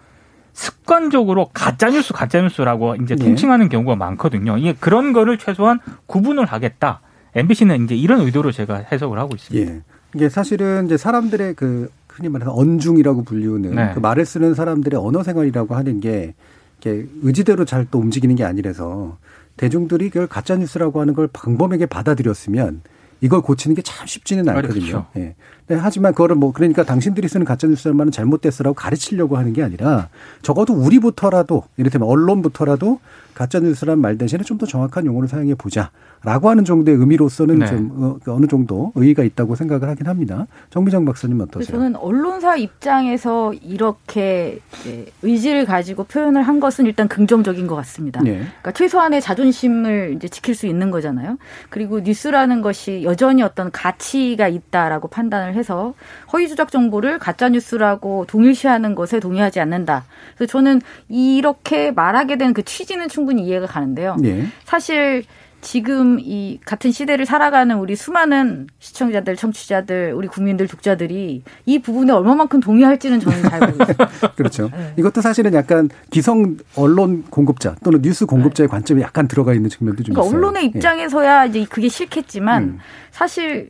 [0.56, 3.26] 습관적으로 가짜 뉴스 가짜 뉴스라고 이제 네.
[3.26, 4.56] 통칭하는 경우가 많거든요.
[4.56, 7.02] 이게 그런 거를 최소한 구분을 하겠다.
[7.34, 9.70] MBC는 이제 이런 의도로 제가 해석을 하고 있습니다.
[9.72, 9.82] 예.
[10.14, 13.90] 이게 사실은 이제 사람들의 그 흔히 말해서 언중이라고 불리우는 네.
[13.92, 19.18] 그 말을 쓰는 사람들의 언어 생활이라고 하는 게이게 의지대로 잘 또 움직이는 게 아니라서
[19.58, 22.80] 대중들이 그걸 가짜 뉴스라고 하는 걸광범하게 받아들였으면
[23.20, 24.72] 이걸 고치는 게 참 쉽지는 않거든요.
[24.72, 24.80] 예.
[24.80, 25.06] 그렇죠.
[25.12, 25.34] 네.
[25.68, 30.08] 네, 하지만 그거를 뭐 그러니까 당신들이 쓰는 가짜뉴스라 말은 잘못됐어라고 가르치려고 하는 게 아니라
[30.42, 33.00] 적어도 우리부터라도 이를테면 언론부터라도
[33.34, 37.66] 가짜뉴스란 말 대신에 좀 더 정확한 용어를 사용해 보자라고 하는 정도의 의미로서는 네.
[37.66, 40.46] 좀 어, 그 어느 정도 의의가 있다고 생각을 하긴 합니다.
[40.70, 41.76] 정비정 박사님 어떠세요?
[41.76, 48.22] 저는 언론사 입장에서 이렇게 예, 의지를 가지고 표현을 한 것은 일단 긍정적인 것 같습니다.
[48.22, 48.30] 네.
[48.46, 51.36] 그러니까 최소한의 자존심을 이제 지킬 수 있는 거잖아요.
[51.68, 55.94] 그리고 뉴스라는 것이 여전히 어떤 가치가 있다라고 판단을 해서
[56.32, 60.04] 허위 조작 정보를 가짜 뉴스라고 동일시하는 것에 동의하지 않는다.
[60.46, 64.16] 그래서 저는 이렇게 말하게 된 그 취지는 충분히 이해가 가는데요.
[64.24, 64.46] 예.
[64.64, 65.24] 사실
[65.62, 72.60] 지금 이 같은 시대를 살아가는 우리 수많은 시청자들, 청취자들, 우리 국민들, 독자들이 이 부분에 얼마만큼
[72.60, 74.08] 동의할지는 저는 잘 모르겠어요.
[74.36, 74.70] 그렇죠.
[74.72, 74.94] 네.
[74.96, 78.70] 이것도 사실은 약간 기성 언론 공급자 또는 뉴스 공급자의 네.
[78.70, 80.38] 관점이 약간 들어가 있는 측면도 좀 그러니까 있어요.
[80.38, 80.66] 언론의 예.
[80.68, 81.50] 입장에서야 예.
[81.50, 82.78] 이제 그게 싫겠지만 음.
[83.10, 83.68] 사실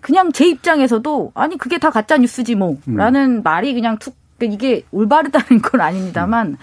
[0.00, 3.42] 그냥 제 입장에서도 아니 그게 다 가짜 뉴스지 뭐라는 음.
[3.42, 6.56] 말이 그냥 툭 이게 올바르다는 건 아닙니다만 음.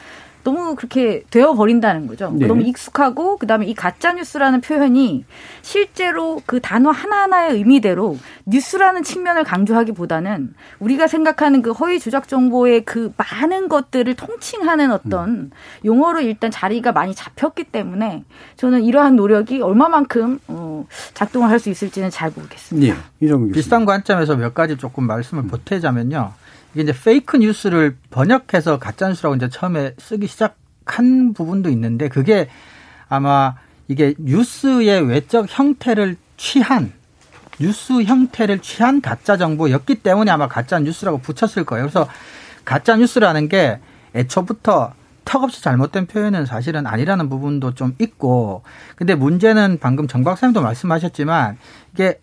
[0.43, 2.31] 너무 그렇게 되어 버린다는 거죠.
[2.33, 2.47] 네.
[2.47, 5.25] 너무 익숙하고 그다음에 이 가짜 뉴스라는 표현이
[5.61, 13.11] 실제로 그 단어 하나하나의 의미대로 뉴스라는 측면을 강조하기보다는 우리가 생각하는 그 허위 조작 정보의 그
[13.17, 15.51] 많은 것들을 통칭하는 어떤 음.
[15.83, 18.23] 용어로 일단 자리가 많이 잡혔기 때문에
[18.55, 22.95] 저는 이러한 노력이 얼마만큼 어 작동을 할 수 있을지는 잘 모르겠습니다.
[23.17, 23.51] 네.
[23.51, 25.47] 비슷한 관점에서 몇 가지 조금 말씀을 음.
[25.47, 26.33] 보태자면요.
[26.35, 26.46] 음.
[26.77, 32.49] 이게 이제 페이크 뉴스를 번역해서 가짜 뉴스라고 이제 처음에 쓰기 시작한 부분도 있는데 그게
[33.09, 33.55] 아마
[33.87, 36.93] 이게 뉴스의 외적 형태를 취한
[37.59, 41.85] 뉴스 형태를 취한 가짜 정보였기 때문에 아마 가짜 뉴스라고 붙였을 거예요.
[41.85, 42.07] 그래서
[42.63, 43.79] 가짜 뉴스라는 게
[44.13, 44.93] 애초부터
[45.25, 48.61] 턱없이 잘못된 표현은 사실은 아니라는 부분도 좀 있고
[48.95, 51.57] 근데 문제는 방금 정 박사님도 말씀하셨지만
[51.95, 52.19] 이게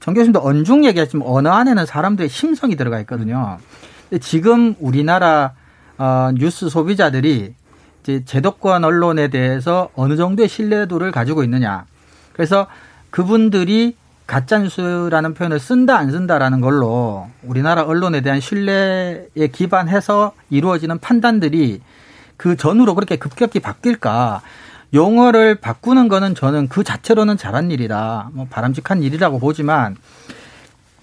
[0.00, 3.58] 정 교수님도 언중 얘기하지만 언어 안에는 사람들의 심성이 들어가 있거든요.
[3.60, 3.89] 음.
[4.18, 5.54] 지금 우리나라
[5.96, 7.54] 어, 뉴스 소비자들이
[8.02, 11.84] 이제 제도권 언론에 대해서 어느 정도의 신뢰도를 가지고 있느냐.
[12.32, 12.66] 그래서
[13.10, 13.96] 그분들이
[14.26, 21.80] 가짜 뉴스라는 표현을 쓴다 안 쓴다라는 걸로 우리나라 언론에 대한 신뢰에 기반해서 이루어지는 판단들이
[22.36, 24.40] 그 전후로 그렇게 급격히 바뀔까?
[24.94, 28.30] 용어를 바꾸는 거는 저는 그 자체로는 잘한 일이다.
[28.32, 29.96] 뭐 바람직한 일이라고 보지만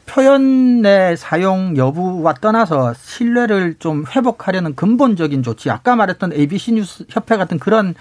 [0.08, 7.60] 표현의 사용 여부와 떠나서 신뢰를 좀 회복하려는 근본적인 조치, 아까 말했던 ABC 뉴스 협회 같은
[7.60, 7.94] 그런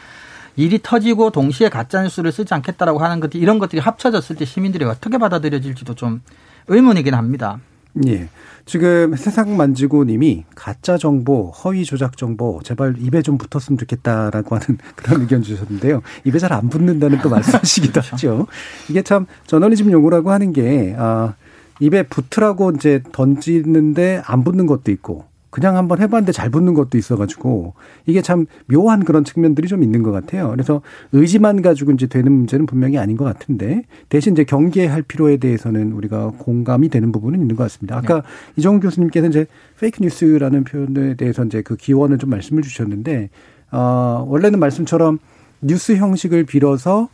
[0.54, 5.18] 일이 터지고 동시에 가짜 뉴스를 쓰지 않겠다라고 하는 것들 이런 것들이 합쳐졌을 때 시민들이 어떻게
[5.18, 6.22] 받아들여질지도 좀
[6.68, 7.58] 의문이긴 합니다.
[8.06, 8.28] 예.
[8.66, 14.78] 지금 세상 만지고 님이 가짜 정보, 허위 조작 정보 제발 입에 좀 붙었으면 좋겠다라고 하는
[14.96, 16.02] 그런 의견 주셨는데요.
[16.24, 18.10] 입에 잘 안 붙는다는 또 말씀하시기도 그렇죠.
[18.16, 18.46] 하죠.
[18.88, 21.45] 이게 참 저널리즘 용어라고 하는 게 아, 어,
[21.80, 27.74] 입에 붙으라고 이제 던지는데 안 붙는 것도 있고 그냥 한번 해봤는데 잘 붙는 것도 있어가지고
[28.04, 30.50] 이게 참 묘한 그런 측면들이 좀 있는 것 같아요.
[30.50, 35.92] 그래서 의지만 가지고 이제 되는 문제는 분명히 아닌 것 같은데 대신 이제 경계할 필요에 대해서는
[35.92, 37.96] 우리가 공감이 되는 부분은 있는 것 같습니다.
[37.96, 38.20] 아까 네.
[38.56, 39.46] 이종 교수님께서 이제
[39.80, 43.30] 페이크 뉴스라는 표현에 대해서 이제 그 기원을 좀 말씀을 주셨는데
[43.72, 45.18] 어 원래는 말씀처럼
[45.62, 47.08] 뉴스 형식을 빌어서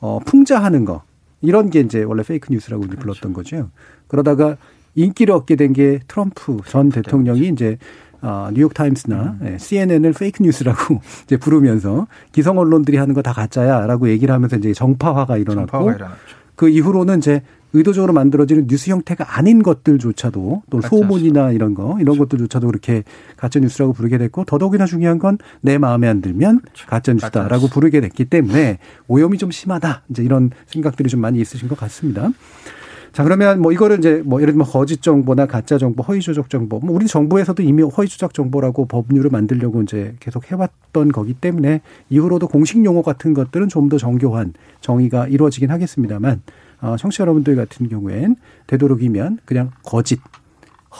[0.00, 1.02] 어 풍자하는 거
[1.40, 3.00] 이런 게 이제 원래 페이크 뉴스라고 그렇죠.
[3.00, 3.70] 불렀던 거죠.
[4.06, 4.56] 그러다가
[4.94, 7.48] 인기를 얻게 된 게 트럼프 전 대통령이 네.
[7.48, 7.78] 이제
[8.22, 9.48] 아, 뉴욕타임스나 음.
[9.52, 14.72] 예, CNN을 페이크 뉴스라고 이제 부르면서 기성 언론들이 하는 거 다 가짜야라고 얘기를 하면서 이제
[14.72, 16.16] 정파화가 일어났고 정파화가
[16.58, 17.40] 그 이후로는 이제
[17.72, 22.22] 의도적으로 만들어지는 뉴스 형태가 아닌 것들조차도 또 소문이나 이런 거 이런 그렇죠.
[22.24, 23.04] 것들조차도 그렇게
[23.36, 26.86] 가짜 뉴스라고 부르게 됐고 더더욱이나 중요한 건 내 마음에 안 들면 그렇죠.
[26.88, 31.76] 가짜 뉴스다라고 부르게 됐기 때문에 오염이 좀 심하다 이제 이런 생각들이 좀 많이 있으신 것
[31.78, 32.28] 같습니다.
[33.12, 36.78] 자 그러면 뭐 이거를 이제 뭐 예를 들면 거짓 정보나 가짜 정보, 허위 조작 정보,
[36.78, 41.80] 뭐 우리 정부에서도 이미 허위 조작 정보라고 법률을 만들려고 이제 계속 해왔던 거기 때문에
[42.10, 44.52] 이후로도 공식 용어 같은 것들은 좀 더 정교한
[44.82, 46.42] 정의가 이루어지긴 하겠습니다만
[46.82, 48.36] 어, 청취자 여러분들 같은 경우엔
[48.66, 50.20] 되도록이면 그냥 거짓,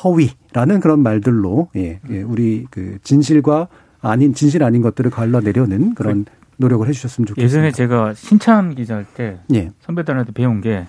[0.02, 2.30] 허위라는 그런 말들로 예, 예 음.
[2.30, 3.68] 우리 그 진실과
[4.00, 6.32] 아닌 진실 아닌 것들을 갈라내려는 그런 네.
[6.56, 7.44] 노력을 해주셨으면 좋겠습니다.
[7.46, 9.70] 예전에 제가 신참 기자할 때 예.
[9.80, 10.86] 선배들한테 배운 게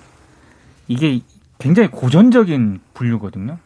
[0.90, 1.22] 이게
[1.60, 3.58] 굉장히 고전적인 분류거든요.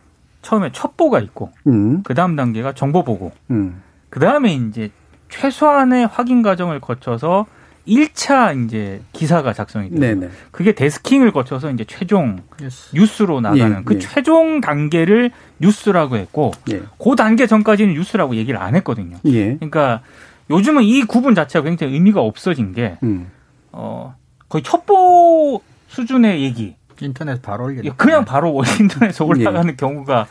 [0.44, 2.04] 처음에 첩보가 있고, 음.
[2.04, 3.82] 그 다음 단계가 정보 보고, 음.
[4.10, 4.92] 그 다음에 이제
[5.30, 7.48] 최소한의 확인 과정을 거쳐서
[7.88, 10.16] 1차 이제 기사가 작성이 돼요.
[10.16, 12.96] 네 그게 데스킹을 거쳐서 이제 최종 예스.
[12.96, 14.00] 뉴스로 나가는 예, 그 예.
[14.00, 16.82] 최종 단계를 뉴스라고 했고 예.
[16.98, 19.18] 그 단계 전까지는 뉴스라고 얘기를 안 했거든요.
[19.26, 19.56] 예.
[19.56, 20.02] 그러니까
[20.50, 23.28] 요즘은 이 구분 자체가 굉장히 의미가 없어진 게 음.
[23.74, 24.16] 어,
[24.48, 27.82] 거의 첩보 수준의 얘기 인터넷 바로 올려.
[27.84, 28.26] 예, 그냥 네.
[28.26, 29.28] 바로 인터넷에 예.
[29.28, 29.76] 올라가는 예.
[29.76, 30.28] 경우가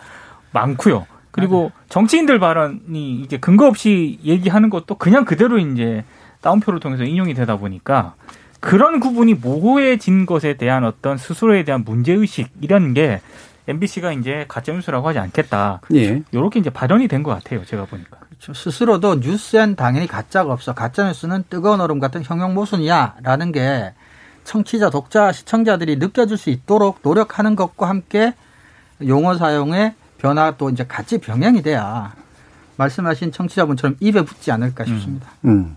[0.52, 1.06] 많고요.
[1.30, 1.84] 그리고 아, 네.
[1.88, 6.04] 정치인들 발언이 이게 근거 없이 얘기하는 것도 그냥 그대로 이제
[6.42, 8.14] 다운표를 통해서 인용이 되다 보니까
[8.60, 13.20] 그런 구분이 모호해진 것에 대한 어떤 스스로에 대한 문제 의식 이런 게
[13.66, 15.80] MBC가 이제 가짜뉴스라고 하지 않겠다.
[15.90, 16.22] 예.
[16.34, 17.64] 요렇게 이제 발언이 된 것 같아요.
[17.64, 18.18] 제가 보니까.
[18.28, 18.52] 그렇죠.
[18.54, 20.74] 스스로도 뉴스엔 당연히 가짜가 없어.
[20.74, 23.16] 가짜뉴스는 뜨거운 얼음 같은 형용 모순이야.
[23.22, 23.92] 라는 게
[24.44, 28.34] 청취자, 독자, 시청자들이 느껴질 수 있도록 노력하는 것과 함께
[29.06, 32.14] 용어 사용의 변화또 이제 같이 병행이 돼야
[32.76, 34.86] 말씀하신 청취자분처럼 입에 붙지 않을까 음.
[34.86, 35.28] 싶습니다.
[35.44, 35.48] 음.
[35.50, 35.76] 음.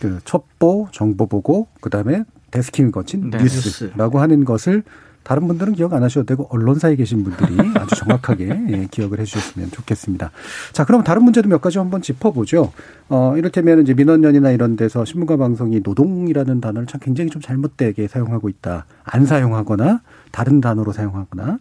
[0.00, 3.38] 그 첩보, 정보 보고 그다음에 데스킹 거친 네.
[3.38, 4.82] 뉴스라고 하는 것을
[5.24, 10.30] 다른 분들은 기억 안 하셔도 되고 언론사에 계신 분들이 아주 정확하게 예, 기억을 해주셨으면 좋겠습니다.
[10.72, 12.72] 자, 그럼 다른 문제도 몇 가지 한번 짚어보죠.
[13.08, 18.48] 어, 이를테면 이제 민원연이나 이런 데서 신문과 방송이 노동이라는 단어를 참 굉장히 좀 잘못되게 사용하고
[18.50, 18.84] 있다.
[19.02, 21.58] 안 사용하거나 다른 단어로 사용하거나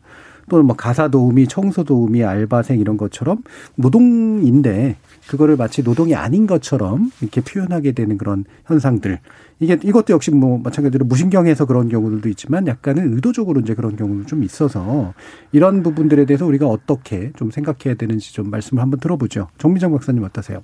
[0.50, 3.40] 또는 뭐 가사 도우미, 청소 도우미, 알바생 이런 것처럼
[3.76, 9.20] 노동인데 그거를 마치 노동이 아닌 것처럼 이렇게 표현하게 되는 그런 현상들.
[9.60, 14.44] 이게 이것도 역시 뭐 마찬가지로 무신경에서 그런 경우들도 있지만 약간은 의도적으로 이제 그런 경우도 좀
[14.44, 15.14] 있어서
[15.54, 19.48] 이런 부분들에 대해서 우리가 어떻게 좀 생각해야 되는지 좀 말씀을 한번 들어보죠.
[19.60, 20.62] 정미정 박사님 어떠세요?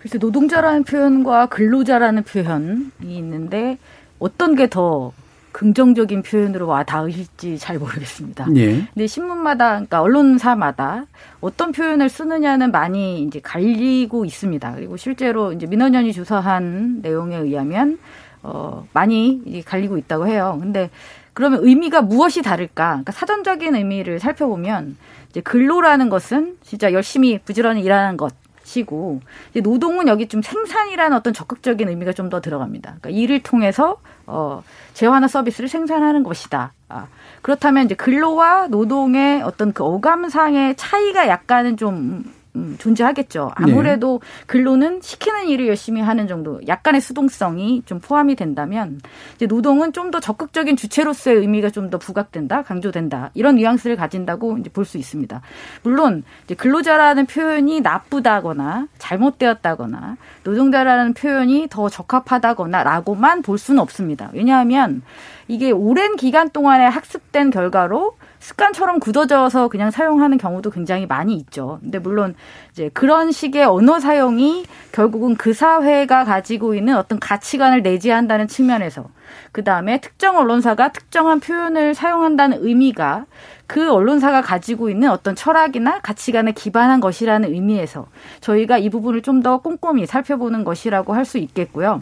[0.00, 2.86] 글쎄 노동자라는 표현과 근로자라는 표현이
[3.18, 3.78] 있는데
[4.20, 5.12] 어떤 게더
[5.58, 8.46] 긍정적인 표현으로 와닿을지 잘 모르겠습니다.
[8.54, 8.86] 예.
[8.94, 11.06] 근데 신문마다 그러니까 언론사마다
[11.40, 14.74] 어떤 표현을 쓰느냐는 많이 이제 갈리고 있습니다.
[14.76, 17.98] 그리고 실제로 이제 민원연이 조사한 내용에 의하면
[18.44, 20.56] 어 많이 이제 갈리고 있다고 해요.
[20.62, 20.90] 근데
[21.34, 22.88] 그러면 의미가 무엇이 다를까?
[22.90, 24.96] 그러니까 사전적인 의미를 살펴보면
[25.30, 28.32] 이제 근로라는 것은 진짜 열심히 부지런히 일하는 것
[28.68, 32.96] 시고 이제 노동은 여기 좀 생산이라는 어떤 적극적인 의미가 좀 더 들어갑니다.
[33.00, 34.62] 그러니까 일을 통해서 어
[34.92, 36.74] 재화나 서비스를 생산하는 것이다.
[36.90, 37.06] 아,
[37.40, 42.24] 그렇다면 이제 근로와 노동의 어떤 그 어감상의 차이가 약간은 좀
[42.56, 43.50] 음, 존재하겠죠.
[43.54, 44.46] 아무래도 네.
[44.46, 49.00] 근로는 시키는 일을 열심히 하는 정도 약간의 수동성이 좀 포함이 된다면
[49.36, 54.70] 이제 노동은 좀 더 적극적인 주체로서의 의미가 좀 더 부각된다, 강조된다 이런 뉘앙스를 가진다고 이제
[54.70, 55.42] 볼 수 있습니다.
[55.82, 60.16] 물론 이제 근로자라는 표현이 나쁘다거나 잘못되었다거나
[60.48, 64.30] 노동자라는 표현이 더 적합하다거나라고만 볼 수는 없습니다.
[64.32, 65.02] 왜냐하면
[65.46, 71.78] 이게 오랜 기간 동안에 학습된 결과로 습관처럼 굳어져서 그냥 사용하는 경우도 굉장히 많이 있죠.
[71.82, 72.34] 근데 물론
[72.70, 79.06] 이제 그런 식의 언어 사용이 결국은 그 사회가 가지고 있는 어떤 가치관을 내재한다는 측면에서
[79.50, 83.24] 그 다음에 특정 언론사가 특정한 표현을 사용한다는 의미가
[83.68, 88.06] 그 언론사가 가지고 있는 어떤 철학이나 가치관에 기반한 것이라는 의미에서
[88.40, 92.00] 저희가 이 부분을 좀 더 꼼꼼히 살펴보는 것이라고 할 수 있겠고요.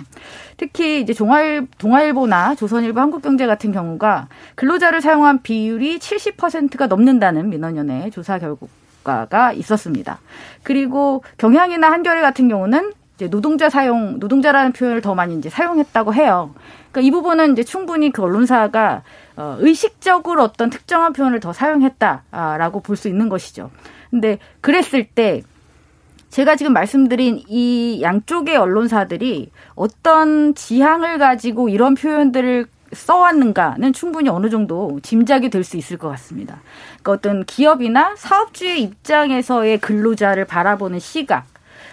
[0.56, 8.38] 특히 이제 종일 동아일보나 조선일보, 한국경제 같은 경우가 근로자를 사용한 비율이 70%가 넘는다는 민원연의 조사
[8.38, 10.20] 결과 가 있었습니다.
[10.62, 16.54] 그리고 경향이나 한겨레 같은 경우는 이제 노동자 사용, 노동자라는 표현을 더 많이 이제 사용했다고 해요.
[16.92, 19.02] 그러니까 이 부분은 이제 충분히 그 언론사가
[19.36, 23.70] 어, 의식적으로 어떤 특정한 표현을 더 사용했다라고 볼 수 있는 것이죠.
[24.10, 25.42] 근데 그랬을 때
[26.30, 34.98] 제가 지금 말씀드린 이 양쪽의 언론사들이 어떤 지향을 가지고 이런 표현들을 써왔는가는 충분히 어느 정도
[35.02, 36.60] 짐작이 될 수 있을 것 같습니다.
[37.02, 41.44] 그러니까 어떤 기업이나 사업주의 입장에서의 근로자를 바라보는 시각,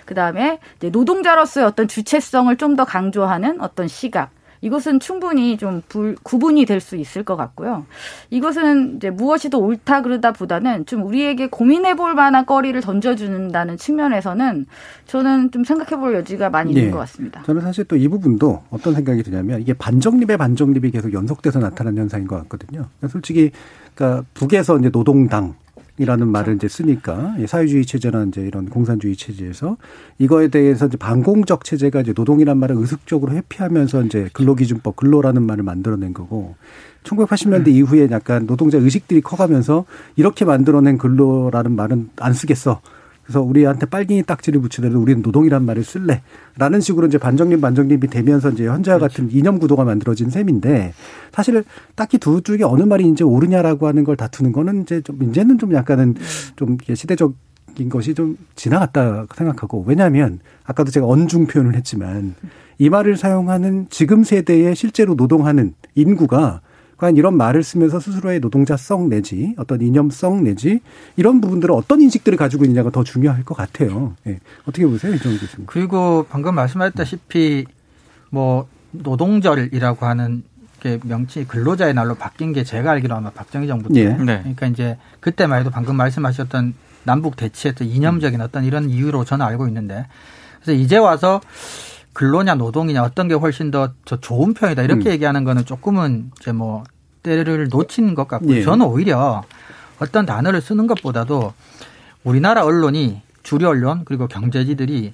[0.05, 4.31] 그다음에 이제 노동자로서의 어떤 주체성을 좀 더 강조하는 어떤 시각
[4.61, 7.85] 이것은 충분히 좀 불, 구분이 될 수 있을 것 같고요.
[8.31, 14.65] 이것은 이제 무엇이 더 옳다 그러다 보다는 좀 우리에게 고민해 볼 만한 거리를 던져준다는 측면에서는
[15.05, 16.79] 저는 좀 생각해 볼 여지가 많이 네.
[16.79, 17.43] 있는 것 같습니다.
[17.43, 22.25] 저는 사실 또 이 부분도 어떤 생각이 드냐면 이게 반정립의 반정립이 계속 연속돼서 나타난 현상인
[22.27, 22.87] 것 같거든요.
[22.97, 23.51] 그러니까 솔직히
[23.93, 25.53] 그러니까 북에서 이제 노동당
[25.99, 29.77] 이라는 말을 이제 쓰니까 사회주의 체제나 이제 이런 공산주의 체제에서
[30.17, 36.13] 이거에 대해서 이제 반공적 체제가 이제 노동이란 말을 의식적으로 회피하면서 이제 근로기준법 근로라는 말을 만들어낸
[36.15, 36.55] 거고
[37.03, 39.85] 1980년대 이후에 약간 노동자 의식들이 커가면서
[40.15, 42.81] 이렇게 만들어낸 근로라는 말은 안 쓰겠어.
[43.23, 48.67] 그래서 우리한테 빨갱이 딱지를 붙이더라도 우리는 노동이란 말을 쓸래라는 식으로 이제 반정립 반정립이 되면서 이제
[48.67, 49.21] 현재와 그렇죠.
[49.23, 50.93] 같은 이념 구도가 만들어진 셈인데
[51.31, 51.63] 사실
[51.95, 55.73] 딱히 두 쪽에 어느 말이 이제 옳으냐라고 하는 걸 다투는 거는 이제 좀 이제는 좀
[55.73, 56.21] 약간은 네.
[56.55, 57.33] 좀 시대적
[57.79, 62.35] 인 것이 좀 지나갔다 생각하고 왜냐하면 아까도 제가 언중 표현을 했지만
[62.77, 66.61] 이 말을 사용하는 지금 세대에 실제로 노동하는 인구가
[67.03, 70.79] 과연 이런 말을 쓰면서 스스로의 노동자성 내지 어떤 이념성 내지
[71.17, 74.15] 이런 부분들을 어떤 인식들을 가지고 있느냐가 더 중요할 것 같아요.
[74.25, 74.39] 예.
[74.65, 75.65] 어떻게 보세요, 이정 교수님?
[75.65, 77.65] 그리고 방금 말씀하셨다시피
[78.29, 80.43] 뭐 노동절이라고 하는
[81.03, 83.99] 명치이 근로자의 날로 바뀐 게 제가 알기로 아마 박정희 정부 때.
[84.01, 84.09] 예.
[84.11, 84.37] 네.
[84.39, 86.73] 그러니까 이제 그때만 해도 방금 말씀하셨던
[87.03, 90.05] 남북 대치했던 이념적인 어떤 이런 이유로 저는 알고 있는데
[90.61, 91.41] 그래서 이제 와서
[92.13, 95.11] 근로냐 노동이냐 어떤 게 훨씬 더 좋은 편이다 이렇게 음.
[95.13, 96.83] 얘기하는 거는 조금은 이제 뭐
[97.23, 98.61] 때를 놓친 것같고 예.
[98.63, 99.43] 저는 오히려
[99.99, 101.53] 어떤 단어를 쓰는 것보다도
[102.23, 105.13] 우리나라 언론이 주류 언론 그리고 경제지들이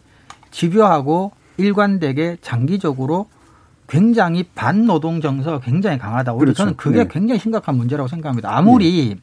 [0.52, 3.28] 집요하고 일관되게 장기적으로
[3.88, 6.34] 굉장히 반노동 정서 굉장히 강하다.
[6.34, 6.58] 오히려 그렇죠.
[6.58, 7.08] 저는 그게 네.
[7.10, 8.56] 굉장히 심각한 문제라고 생각합니다.
[8.56, 9.22] 아무리 네.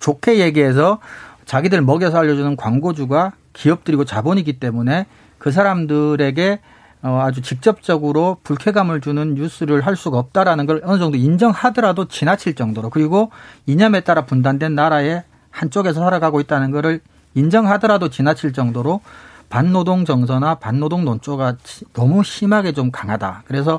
[0.00, 0.98] 좋게 얘기해서
[1.44, 5.06] 자기들 먹여 살려주는 광고주가 기업들이고 자본이기 때문에
[5.38, 6.58] 그 사람들에게
[7.02, 12.90] 어, 아주 직접적으로 불쾌감을 주는 뉴스를 할 수가 없다라는 걸 어느 정도 인정하더라도 지나칠 정도로
[12.90, 13.30] 그리고
[13.66, 17.00] 이념에 따라 분단된 나라의 한쪽에서 살아가고 있다는 것을
[17.34, 19.00] 인정하더라도 지나칠 정도로
[19.48, 21.56] 반노동 정서나 반노동 논조가
[21.92, 23.42] 너무 심하게 좀 강하다.
[23.46, 23.78] 그래서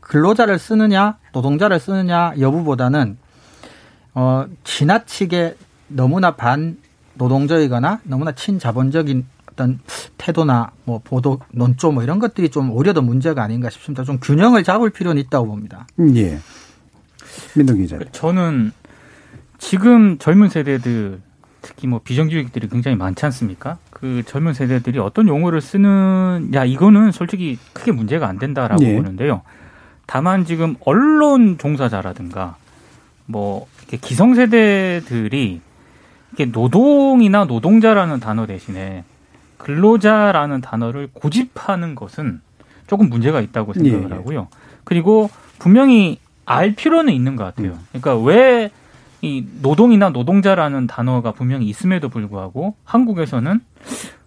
[0.00, 3.18] 근로자를 쓰느냐 노동자를 쓰느냐 여부보다는
[4.14, 5.56] 어 지나치게
[5.88, 6.78] 너무나 반
[7.14, 9.26] 노동적이거나 너무나 친자본적인
[9.56, 9.80] 어떤
[10.18, 14.04] 태도나 뭐 보도 논조 뭐 이런 것들이 좀 오려도 문제가 아닌가 싶습니다.
[14.04, 15.86] 좀 균형을 잡을 필요는 있다고 봅니다.
[15.98, 16.38] 음, 예.
[17.56, 17.96] 민동 기자.
[17.96, 18.72] 그 저는
[19.58, 21.20] 지금 젊은 세대들
[21.62, 23.78] 특히 뭐 비정규직들이 굉장히 많지 않습니까?
[23.90, 28.94] 그 젊은 세대들이 어떤 용어를 쓰는 야 이거는 솔직히 크게 문제가 안 된다라고 예.
[28.94, 29.40] 보는데요.
[30.06, 32.56] 다만 지금 언론 종사자라든가
[33.24, 35.62] 뭐 이렇게 기성세대들이
[36.30, 39.02] 이렇게 노동이나 노동자라는 단어 대신에
[39.58, 42.40] 근로자라는 단어를 고집하는 것은
[42.86, 44.14] 조금 문제가 있다고 예, 생각을 예.
[44.14, 44.48] 하고요.
[44.84, 45.28] 그리고
[45.58, 47.72] 분명히 알 필요는 있는 것 같아요.
[47.72, 47.86] 음.
[48.00, 48.70] 그러니까 왜
[49.22, 53.60] 이 노동이나 노동자라는 단어가 분명히 있음에도 불구하고 한국에서는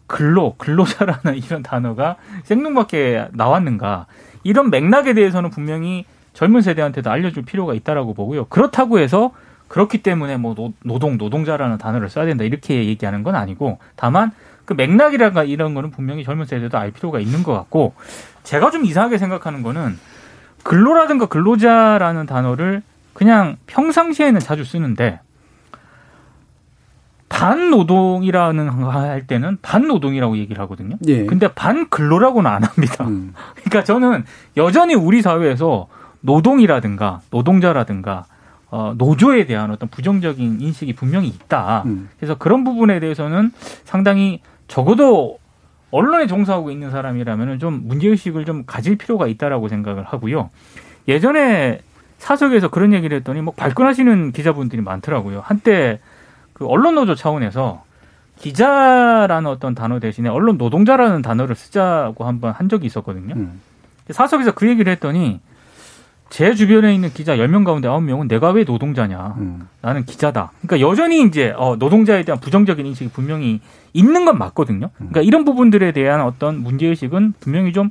[0.08, 2.16] 근로, 근로자라는 이런 단어가
[2.46, 4.08] 생뚱밖에 나왔는가
[4.44, 8.46] 이런 맥락에 대해서는 분명히 젊은 세대한테도 알려줄 필요가 있다라고 보고요.
[8.46, 9.32] 그렇다고 해서
[9.68, 14.32] 그렇기 때문에 뭐 노동, 노동자라는 단어를 써야 된다 이렇게 얘기하는 건 아니고 다만
[14.70, 17.96] 그 맥락이라든가 이런 거는 분명히 젊은 세대도 알 필요가 있는 것 같고
[18.44, 19.98] 제가 좀 이상하게 생각하는 거는
[20.62, 22.84] 근로라든가 근로자라는 단어를
[23.16, 25.22] 그냥 평상시에는 자주 쓰는데
[27.30, 30.98] 반 노동이라는 할 때는 반 노동이라고 얘기를 하거든요.
[31.08, 31.26] 예.
[31.26, 33.06] 근데 반 근로라고는 안 합니다.
[33.08, 33.34] 음.
[33.66, 34.24] 그러니까 저는
[34.56, 35.88] 여전히 우리 사회에서
[36.22, 38.26] 노동이라든가 노동자라든가
[38.70, 41.82] 어, 노조에 대한 어떤 부정적인 인식이 분명히 있다.
[41.88, 42.08] 음.
[42.20, 43.52] 그래서 그런 부분에 대해서는
[43.84, 45.40] 상당히 적어도
[45.92, 50.50] 언론에 종사하고 있는 사람이라면 좀 문제의식을 좀 가질 필요가 있다라고 생각을 하고요.
[51.10, 51.80] 예전에
[52.20, 55.42] 사석에서 그런 얘기를 했더니 뭐 발끈하시는 기자분들이 많더라고요.
[55.44, 56.00] 한때
[56.54, 57.84] 그 언론 노조 차원에서
[58.38, 63.34] 기자라는 어떤 단어 대신에 언론 노동자라는 단어를 쓰자고 한번 한 적이 있었거든요.
[63.36, 63.60] 음.
[64.12, 65.40] 사석에서 그 얘기를 했더니
[66.30, 69.36] 제 주변에 있는 기자 10명 가운데 9명은 내가 왜 노동자냐.
[69.40, 69.68] 음.
[69.82, 70.52] 나는 기자다.
[70.62, 73.60] 그러니까 여전히 이제 어, 노동자에 대한 부정적인 인식이 분명히
[73.94, 74.86] 있는 건 맞거든요.
[74.88, 74.96] 음.
[74.98, 77.90] 그러니까 이런 부분들에 대한 어떤 문제의식은 분명히 좀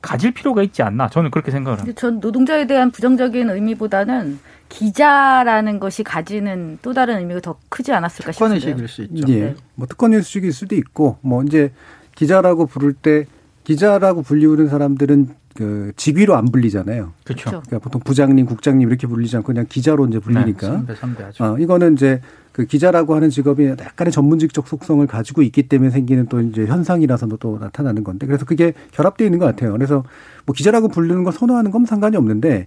[0.00, 1.10] 가질 필요가 있지 않나.
[1.10, 2.00] 저는 그렇게 생각을 합니다.
[2.00, 4.38] 전 노동자에 대한 부정적인 의미보다는
[4.70, 8.58] 기자라는 것이 가지는 또 다른 의미가 더 크지 않았을까 싶습니다.
[8.66, 9.32] 특권의식일 수 있죠.
[9.34, 9.40] 예.
[9.40, 9.54] 네.
[9.74, 11.72] 뭐 특권의식일 수도 있고, 뭐 이제
[12.14, 13.26] 기자라고 부를 때
[13.64, 15.28] 기자라고 불리우는 사람들은
[15.60, 17.12] 그 직위로 안 불리잖아요.
[17.22, 17.50] 그렇죠.
[17.50, 17.60] 그렇죠.
[17.66, 20.66] 그러니까 보통 부장님, 국장님 이렇게 불리지 않고 그냥 기자로 이제 불리니까.
[20.86, 25.64] 네, 선배, 선배 어, 이거는 이제 그 기자라고 하는 직업이 약간의 전문직적 속성을 가지고 있기
[25.64, 29.72] 때문에 생기는 또 이제 현상이라서도 또 나타나는 건데 그래서 그게 결합되어 있는 것 같아요.
[29.72, 30.02] 그래서
[30.46, 32.66] 뭐 기자라고 불리는 걸 선호하는 건 상관이 없는데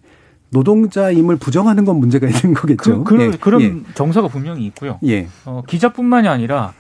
[0.52, 3.06] 노동자임을 부정하는 건 문제가 있는 거겠죠.
[3.06, 3.74] 그, 런 그, 예, 그런 예.
[3.96, 5.00] 정서가 분명히 있고요.
[5.08, 5.28] 예.
[5.48, 6.76] 어, 기자뿐만이 아니라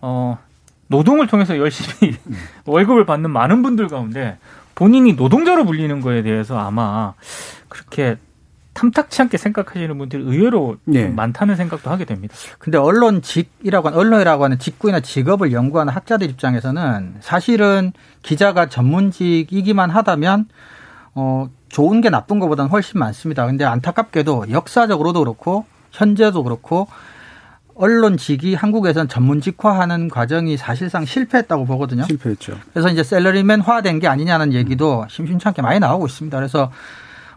[0.00, 0.38] 어,
[0.86, 2.14] 노동을 통해서 열심히
[2.66, 4.38] 월급을 받는 많은 분들 가운데
[4.80, 7.12] 본인이 노동자로 불리는 거에 대해서 아마
[7.68, 8.16] 그렇게
[8.72, 11.06] 탐탁치 않게 생각하시는 분들이 의외로 네.
[11.06, 12.34] 많다는 생각도 하게 됩니다.
[12.58, 20.48] 근데 언론 직이라고 하는, 언론이라고 하는 직구나 직업을 연구하는 학자들 입장에서는 사실은 기자가 전문직이기만 하다면
[21.14, 23.44] 어 좋은 게 나쁜 것보다는 훨씬 많습니다.
[23.44, 26.88] 근데 안타깝게도 역사적으로도 그렇고 현재도 그렇고
[27.80, 32.02] 언론직이 한국에선 전문직화하는 과정이 사실상 실패했다고 보거든요.
[32.04, 32.58] 실패했죠.
[32.74, 36.36] 그래서 이제 셀러리맨화된 게 아니냐는 얘기도 심심찮게 많이 나오고 있습니다.
[36.36, 36.70] 그래서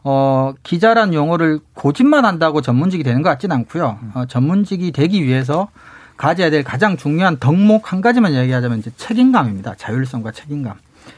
[0.04, 4.00] 어, 기자란 용어를 고집만 한다고 전문직이 되는 것 같지는 않고요.
[4.16, 5.70] 어, 전문직이 되기 위해서
[6.18, 9.76] 가져야 될 가장 중요한 덕목 한 가지만 얘기하자면 이제 책임감입니다.
[9.78, 10.74] 자율성과 책임감.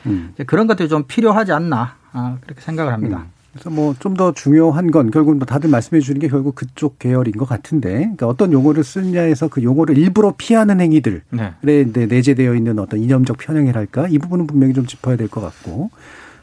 [0.06, 0.36] 음.
[0.46, 3.26] 그런 것들이 좀 필요하지 않나 아, 그렇게 생각을 합니다.
[3.26, 3.35] 음.
[3.56, 7.34] 그래서 뭐 좀 더 중요한 건 결국 뭐 다들 말씀해 주는 게 결국 그쪽 계열인
[7.36, 11.20] 것 같은데 그러니까 어떤 용어를 쓰냐에서그 용어를 일부러 피하는 행위들에
[11.62, 11.84] 네.
[12.06, 15.90] 내재되어 있는 어떤 이념적 편향이랄까 이 부분은 분명히 좀 짚어야 될 것 같고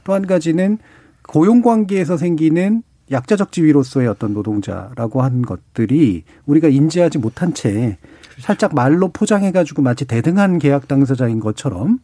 [0.05, 0.79] 또 한 가지는
[1.23, 2.83] 고용 관계에서 생기는
[3.13, 8.41] 약자적 지위로서의 어떤 노동자라고 하는 것들이 우리가 인지하지 못한 채 그렇죠.
[8.41, 12.01] 살짝 말로 포장해가지고 마치 대등한 계약 당사자인 것처럼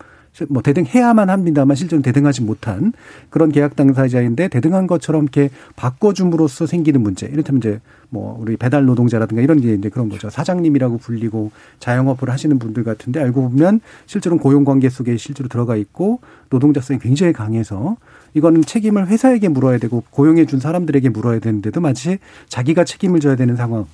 [0.49, 2.93] 뭐 대등해야만 합니다만 실제로 대등하지 못한
[3.31, 7.27] 그런 계약 당사자인데 대등한 것처럼 이렇게 바꿔줌으로써 생기는 문제.
[7.27, 7.81] 이를테면 이제
[8.11, 10.31] 뭐 우리 배달 노동자라든가 이런 게 이제 그런 거죠.
[10.31, 16.21] 사장님이라고 불리고 자영업을 하시는 분들 같은데 알고 보면 실제로는 고용 관계 속에 실제로 들어가 있고
[16.51, 17.97] 노동자성이 굉장히 강해서
[18.35, 22.19] 이거는 책임을 회사에게 물어야 되고 고용해 준 사람들에게 물어야 되는데도 마치
[22.49, 23.87] 자기가 책임을 져야 되는 상황.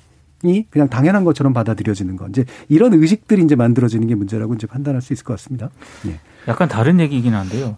[0.47, 2.27] 이 그냥 당연한 것처럼 받아들여지는 거.
[2.27, 5.69] 이제 이런 의식들이 이제 만들어지는 게 문제라고 이제 판단할 수 있을 것 같습니다.
[6.07, 6.19] 예.
[6.47, 7.77] 약간 다른 얘기긴 이 한데요.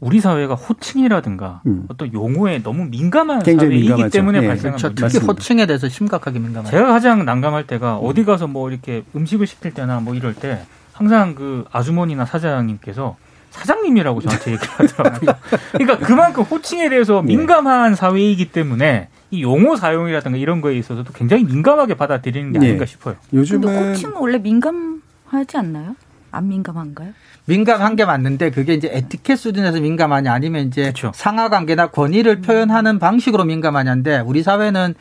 [0.00, 1.84] 우리 사회가 호칭이라든가 음.
[1.88, 4.10] 어떤 용어에 너무 민감한 사회이기 민감하죠.
[4.10, 4.46] 때문에 예.
[4.48, 4.88] 발생한 그렇죠.
[4.90, 5.32] 특히 맞습니다.
[5.32, 6.70] 호칭에 대해서 심각하게 민감해요.
[6.70, 8.04] 제가 가장 난감할 때가 음.
[8.06, 10.60] 어디 가서 뭐 이렇게 음식을 시킬 때나 뭐 이럴 때
[10.92, 13.16] 항상 그 아주머니나 사장님께서
[13.52, 15.30] 사장님이라고 저한테 얘기 하더라고요.
[15.76, 17.26] 그러니까 그만큼 호칭에 대해서 예.
[17.26, 17.96] 민감한 예.
[17.96, 22.66] 사회이기 때문에 이 용어 사용이라든가 이런 거에 있어서도 굉장히 민감하게 받아들이는 게 네.
[22.66, 23.16] 아닌가 싶어요.
[23.32, 25.96] 요즘은 코칭 원래 민감하지 않나요?
[26.30, 27.12] 안 민감한가요?
[27.46, 31.12] 민감한 게 맞는데 그게 이제 에티켓 수준에서 민감하냐 아니면 이제 그렇죠.
[31.14, 34.94] 상하 관계나 권위를 표현하는 방식으로 민감하냐인데 우리 사회는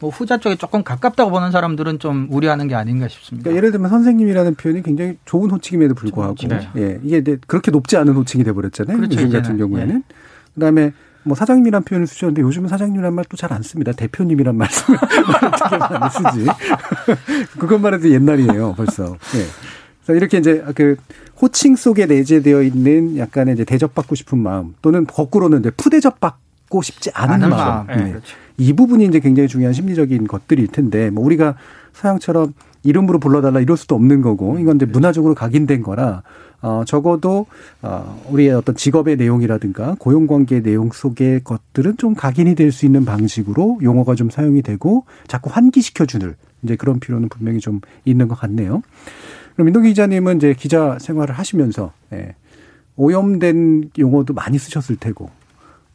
[0.00, 3.44] 뭐 후자 쪽에 조금 가깝다고 보는 사람들은 좀 우려하는 게 아닌가 싶습니다.
[3.44, 6.68] 그러니까 예를 들면 선생님이라는 표현이 굉장히 좋은 호칭임에도 불구하고 네.
[6.76, 8.96] 예, 이게 그렇게 높지 않은 호칭이 돼버렸잖아요.
[8.98, 10.02] 그렇죠, 요즘 같은 경우에는 네.
[10.54, 10.92] 그다음에
[11.24, 13.92] 뭐 사장님이란 표현을 쓰셨는데 요즘은 사장님이란 말 또 잘 안 씁니다.
[13.92, 16.10] 대표님이란 말 어떻게 많이
[16.40, 16.46] 쓰지?
[17.58, 19.04] 그것만 해도 옛날이에요, 벌써.
[19.36, 19.44] 예.
[20.04, 20.96] 그래서 이렇게 이제 그
[21.40, 27.48] 호칭 속에 내재되어 있는 약간의 이제 대접받고 싶은 마음 또는 거꾸로는 이제 푸대접받고 싶지 않은,
[27.48, 27.86] 마음.
[27.86, 27.86] 마음.
[27.86, 28.10] 네, 네.
[28.10, 28.36] 그렇죠.
[28.58, 31.54] 이 부분이 이제 굉장히 중요한 심리적인 것들일 텐데 뭐 우리가
[31.92, 32.52] 서양처럼
[32.82, 36.22] 이름으로 불러달라 이럴 수도 없는 거고 이건 이제 문화적으로 각인된 거라
[36.62, 37.46] 어, 적어도
[37.82, 43.80] 어, 우리의 어떤 직업의 내용이라든가 고용관계의 내용 속의 것들은 좀 각인이 될 수 있는 방식으로
[43.82, 48.80] 용어가 좀 사용이 되고 자꾸 환기시켜주는 이제 그런 필요는 분명히 좀 있는 것 같네요.
[49.52, 52.34] 그럼 민동 기자님은 이제 기자 생활을 하시면서 예,
[52.96, 55.28] 오염된 용어도 많이 쓰셨을 테고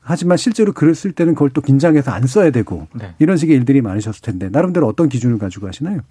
[0.02, 3.16] 하지만 실제로 글을 쓸 때는 그걸 또 긴장해서 안 써야 되고 네.
[3.18, 6.02] 이런 식의 일들이 많으셨을 텐데 나름대로 어떤 기준을 가지고 하시나요?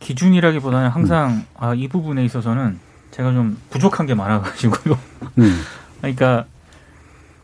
[0.00, 1.42] 기준이라기보다는 항상 음.
[1.56, 2.78] 아, 이 부분에 있어서는
[3.12, 4.98] 제가 좀 부족한 게 많아가지고요.
[5.38, 5.60] 음.
[6.00, 6.46] 그러니까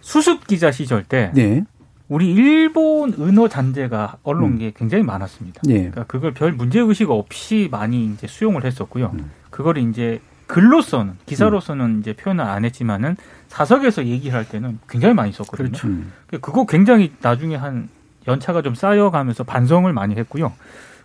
[0.01, 1.63] 수습 기자 시절 때 네.
[2.09, 4.73] 우리 일본 은어 잔재가 언론계에 음.
[4.75, 5.61] 굉장히 많았습니다.
[5.65, 5.75] 네.
[5.75, 9.13] 그러니까 그걸 별 문제 의식 없이 많이 이제 수용을 했었고요.
[9.15, 9.31] 음.
[9.51, 12.01] 그걸 이제 글로서는 기사로서는 음.
[12.01, 13.17] 이제 표현을 안 했지만은
[13.49, 15.69] 사석에서 얘기를 할 때는 굉장히 많이 썼거든요.
[15.69, 15.87] 그렇죠.
[15.89, 16.11] 음.
[16.27, 17.91] 그, 그거 굉장히 나중에 한
[18.27, 20.53] 연차가 좀 쌓여가면서 반성을 많이 했고요.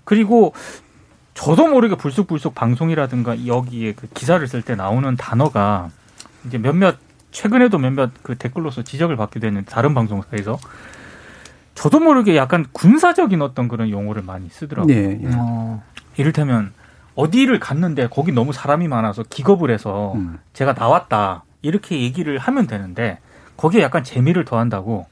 [0.06, 0.54] 그리고
[1.34, 5.90] 저도 모르게 불쑥불쑥 방송이라든가 여기에 그 기사를 쓸 때 나오는 단어가
[6.46, 6.98] 이제 몇몇
[7.32, 10.58] 최근에도 몇몇 그 댓글로서 지적을 받기도 했는데 다른 방송사에서
[11.76, 14.94] 저도 모르게 약간 군사적인 어떤 그런 용어를 많이 쓰더라고요.
[14.94, 15.30] 네, 네.
[15.36, 15.82] 어,
[16.18, 16.72] 이를테면
[17.16, 20.38] 어디를 갔는데 거기 너무 사람이 많아서 기겁을 해서 음.
[20.54, 23.18] 제가 나왔다 이렇게 얘기를 하면 되는데
[23.58, 25.08] 거기에 약간 재미를 더한다고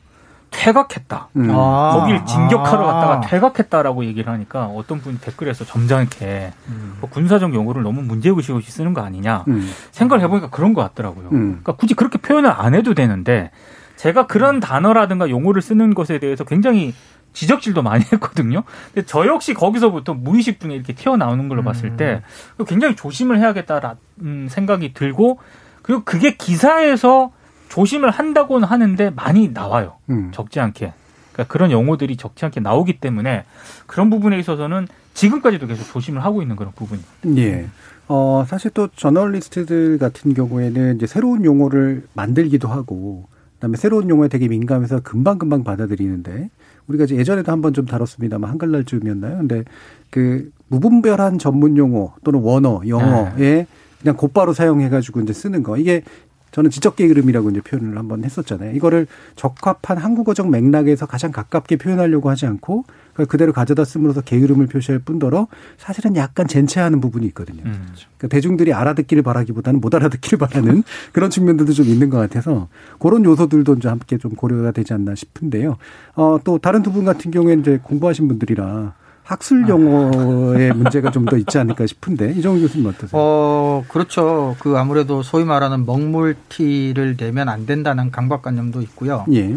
[0.51, 1.29] 퇴각했다.
[1.37, 1.47] 음.
[1.49, 1.91] 아.
[1.97, 2.93] 거길 진격하러 아.
[2.93, 6.97] 갔다가 퇴각했다라고 얘기를 하니까 어떤 분이 댓글에서 점잖게 음.
[6.99, 9.69] 뭐 군사적 용어를 너무 문제의식 없이 쓰는 거 아니냐 음.
[9.91, 11.29] 생각을 해보니까 그런 것 같더라고요.
[11.31, 11.37] 음.
[11.49, 13.49] 그러니까 굳이 그렇게 표현을 안 해도 되는데
[13.95, 16.93] 제가 그런 단어라든가 용어를 쓰는 것에 대해서 굉장히
[17.31, 18.63] 지적질도 많이 했거든요.
[18.93, 22.21] 근데 저 역시 거기서부터 무의식 중에 이렇게 튀어나오는 걸로 봤을 때
[22.59, 22.65] 음.
[22.65, 25.39] 굉장히 조심을 해야겠다라는 생각이 들고
[25.81, 27.31] 그리고 그게 기사에서
[27.71, 29.93] 조심을 한다고는 하는데 많이 나와요.
[30.09, 30.29] 음.
[30.33, 30.91] 적지 않게.
[31.31, 33.45] 그러니까 그런 용어들이 적지 않게 나오기 때문에
[33.87, 37.09] 그런 부분에 있어서는 지금까지도 계속 조심을 하고 있는 그런 부분입니다.
[37.41, 37.67] 예.
[38.09, 44.49] 어, 사실 또 저널리스트들 같은 경우에는 이제 새로운 용어를 만들기도 하고 그다음에 새로운 용어에 되게
[44.49, 46.49] 민감해서 금방금방 받아들이는데
[46.87, 49.37] 우리가 이제 예전에도 한번 좀 다뤘습니다만 한글날쯤이었나요?
[49.37, 49.63] 근데
[50.09, 53.67] 그 무분별한 전문 용어 또는 원어, 영어에 네.
[54.01, 56.03] 그냥 곧바로 사용해가지고 이제 쓰는 거 이게
[56.51, 58.75] 저는 지적 게으름이라고 이제 표현을 한번 했었잖아요.
[58.75, 62.83] 이거를 적합한 한국어적 맥락에서 가장 가깝게 표현하려고 하지 않고
[63.27, 65.47] 그대로 가져다 쓰므로서 게으름을 표시할 뿐더러
[65.77, 67.61] 사실은 약간 젠체하는 부분이 있거든요.
[67.65, 67.87] 음,
[68.17, 72.67] 그러니까 대중들이 알아듣기를 바라기보다는 못 알아듣기를 바라는 그런 측면들도 좀 있는 것 같아서
[72.99, 75.77] 그런 요소들도 이제 함께 좀 고려가 되지 않나 싶은데요.
[76.15, 78.93] 어, 또 다른 두 분 같은 경우에는 이제 공부하신 분들이라
[79.31, 83.09] 학술 용어의 문제가 좀 더 있지 않을까 싶은데 이정훈 교수님 어떠세요?
[83.13, 84.55] 어 그렇죠.
[84.59, 89.25] 그 아무래도 소위 말하는 먹물티를 내면 안 된다는 강박관념도 있고요.
[89.31, 89.55] 예.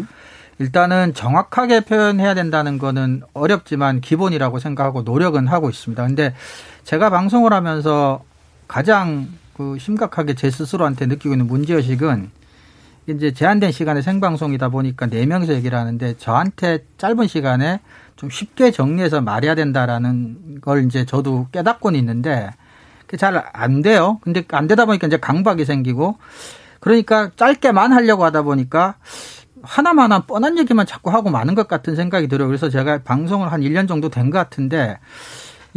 [0.59, 6.05] 일단은 정확하게 표현해야 된다는 거는 어렵지만 기본이라고 생각하고 노력은 하고 있습니다.
[6.05, 6.33] 근데
[6.83, 8.21] 제가 방송을 하면서
[8.67, 12.29] 가장 그 심각하게 제 스스로한테 느끼고 있는 문제의식은
[13.07, 17.79] 이제 제한된 시간에 생방송이다 보니까 네명이서 얘기를 하는데 저한테 짧은 시간에
[18.15, 22.49] 좀 쉽게 정리해서 말해야 된다라는 걸 이제 저도 깨닫곤 있는데
[23.01, 24.19] 그게 잘 안 돼요.
[24.21, 26.17] 근데 안 되다 보니까 이제 강박이 생기고
[26.79, 28.95] 그러니까 짧게만 하려고 하다 보니까
[29.63, 32.47] 하나만한 뻔한 얘기만 자꾸 하고 많은 것 같은 생각이 들어요.
[32.47, 34.97] 그래서 제가 방송을 한 1년 정도 된 것 같은데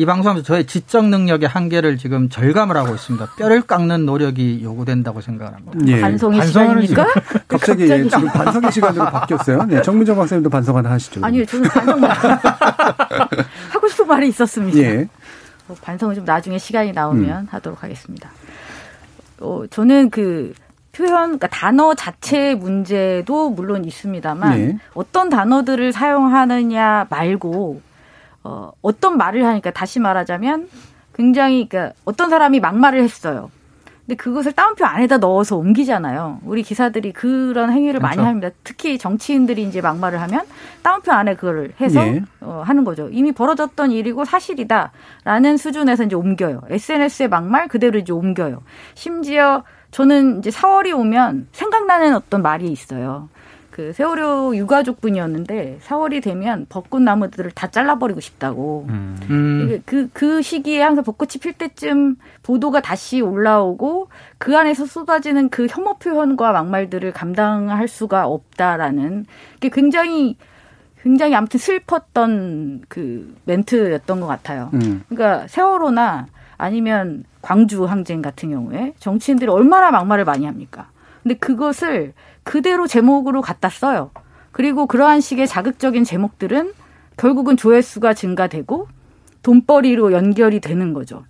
[0.00, 3.30] 이 방송하면서 저의 지적 능력의 한계를 지금 절감을 하고 있습니다.
[3.36, 5.72] 뼈를 깎는 노력이 요구된다고 생각을 합니다.
[5.88, 6.00] 예.
[6.00, 7.04] 반성의 시간입니까?
[7.12, 9.64] 그 갑자기, 예, 지금 반성의 시간으로 바뀌었어요.
[9.64, 11.20] 네, 정문정 박사님도 반성 하나 하시죠.
[11.24, 14.78] 아니요, 저는 반성말 하고 싶은 말이 있었습니다.
[14.78, 15.08] 예.
[15.66, 17.48] 뭐 반성은 좀 나중에 시간이 나오면 음.
[17.50, 18.30] 하도록 하겠습니다.
[19.40, 20.52] 어, 저는 그
[20.92, 24.78] 표현, 그러니까 단어 자체의 문제도 물론 있습니다만 네.
[24.94, 27.87] 어떤 단어들을 사용하느냐 말고
[28.48, 30.70] 어, 어떤 말을 하니까 다시 말하자면
[31.14, 33.50] 굉장히 그러니까 어떤 사람이 막말을 했어요.
[34.06, 36.40] 근데 그것을 따옴표 안에다 넣어서 옮기잖아요.
[36.46, 38.06] 우리 기사들이 그런 행위를 그렇죠.
[38.16, 38.48] 많이 합니다.
[38.64, 40.44] 특히 정치인들이 이제 막말을 하면
[40.82, 42.22] 따옴표 안에 그걸 해서 예.
[42.40, 43.10] 어, 하는 거죠.
[43.12, 46.62] 이미 벌어졌던 일이고 사실이다라는 수준에서 이제 옮겨요.
[46.70, 48.62] SNS의 막말 그대로 이제 옮겨요.
[48.94, 53.28] 심지어 저는 이제 4월이 오면 생각나는 어떤 말이 있어요.
[53.78, 58.86] 그 세월호 유가족 분이었는데 4월이 되면 벚꽃 나무들을 다 잘라버리고 싶다고.
[58.88, 59.80] 음.
[59.86, 64.08] 그, 그 시기에 항상 벚꽃이 필 때쯤 보도가 다시 올라오고
[64.38, 69.26] 그 안에서 쏟아지는 그 혐오 표현과 막말들을 감당할 수가 없다라는
[69.60, 70.36] 게 굉장히
[71.00, 74.70] 굉장히 아무튼 슬펐던 그 멘트였던 것 같아요.
[74.74, 75.04] 음.
[75.08, 76.26] 그러니까 세월호나
[76.56, 80.88] 아니면 광주 항쟁 같은 경우에 정치인들이 얼마나 막말을 많이 합니까?
[81.22, 82.12] 근데 그것을
[82.48, 84.10] 그대로 제목으로 갖다 써요.
[84.52, 86.72] 그리고 그러한 식의 자극적인 제목들은
[87.18, 88.88] 결국은 조회수가 증가되고
[89.42, 91.24] 돈벌이로 연결이 되는 거죠.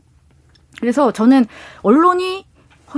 [0.80, 1.44] 그래서 저는
[1.82, 2.46] 언론이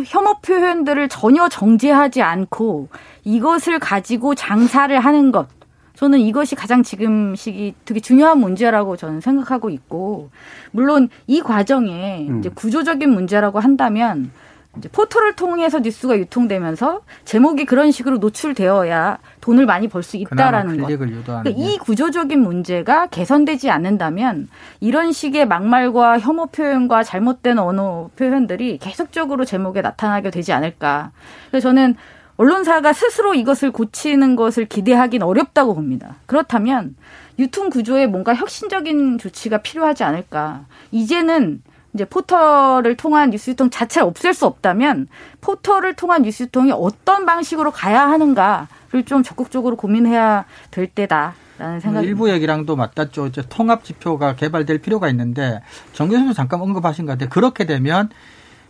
[0.05, 2.89] 혐오 표현들을 전혀 정제하지 않고
[3.25, 5.47] 이것을 가지고 장사를 하는 것.
[5.95, 10.31] 저는 이것이 가장 지금 시기 되게 중요한 문제라고 저는 생각하고 있고,
[10.73, 12.39] 물론 이 과정에 음.
[12.41, 14.31] 이제 구조적인 문제라고 한다면
[14.79, 20.87] 이제 포털을 통해서 뉴스가 유통되면서 제목이 그런 식으로 노출되어야 돈을 많이 벌 수 있다라는 거.
[20.87, 24.49] 그러니까 이 구조적인 문제가 개선되지 않는다면
[24.81, 31.11] 이런 식의 막말과 혐오 표현과 잘못된 언어 표현들이 계속적으로 제목에 나타나게 되지 않을까.
[31.51, 31.97] 그래서 저는
[32.39, 36.17] 언론사가 스스로 이것을 고치는 것을 기대하긴 어렵다고 봅니다.
[36.27, 36.97] 그렇다면
[37.39, 40.63] 유통 구조에 뭔가 혁신적인 조치가 필요하지 않을까.
[40.91, 41.61] 이제는
[41.95, 45.09] 이제 포털을 통한 뉴스유통 자체를 없앨 수 없다면
[45.41, 51.35] 포털을 통한 뉴스유통이 어떤 방식으로 가야 하는가를 좀 적극적으로 고민해야 될 때다.
[51.61, 53.27] 음, 일부 얘기랑도 맞닿죠.
[53.27, 55.61] 이제 통합 지표가 개발될 필요가 있는데
[55.93, 57.29] 정 교수님 잠깐 언급하신 것 같아요.
[57.29, 58.09] 그렇게 되면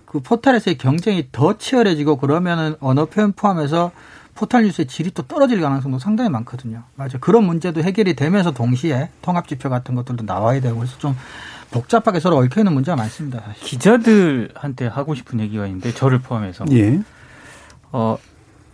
[0.06, 3.92] 그 포털에서의 경쟁이 더 치열해지고 그러면은 언어 표현 포함해서
[4.34, 6.82] 포털 뉴스의 질이 또 떨어질 가능성도 상당히 많거든요.
[6.96, 7.18] 맞아요.
[7.20, 11.14] 그런 문제도 해결이 되면서 동시에 통합 지표 같은 것들도 나와야 되고 그래서 좀
[11.70, 13.40] 복잡하게 서로 얽혀 있는 문제가 많습니다.
[13.40, 13.62] 사실.
[13.62, 17.00] 기자들한테 하고 싶은 얘기가 있는데 저를 포함해서 예.
[17.92, 18.16] 어,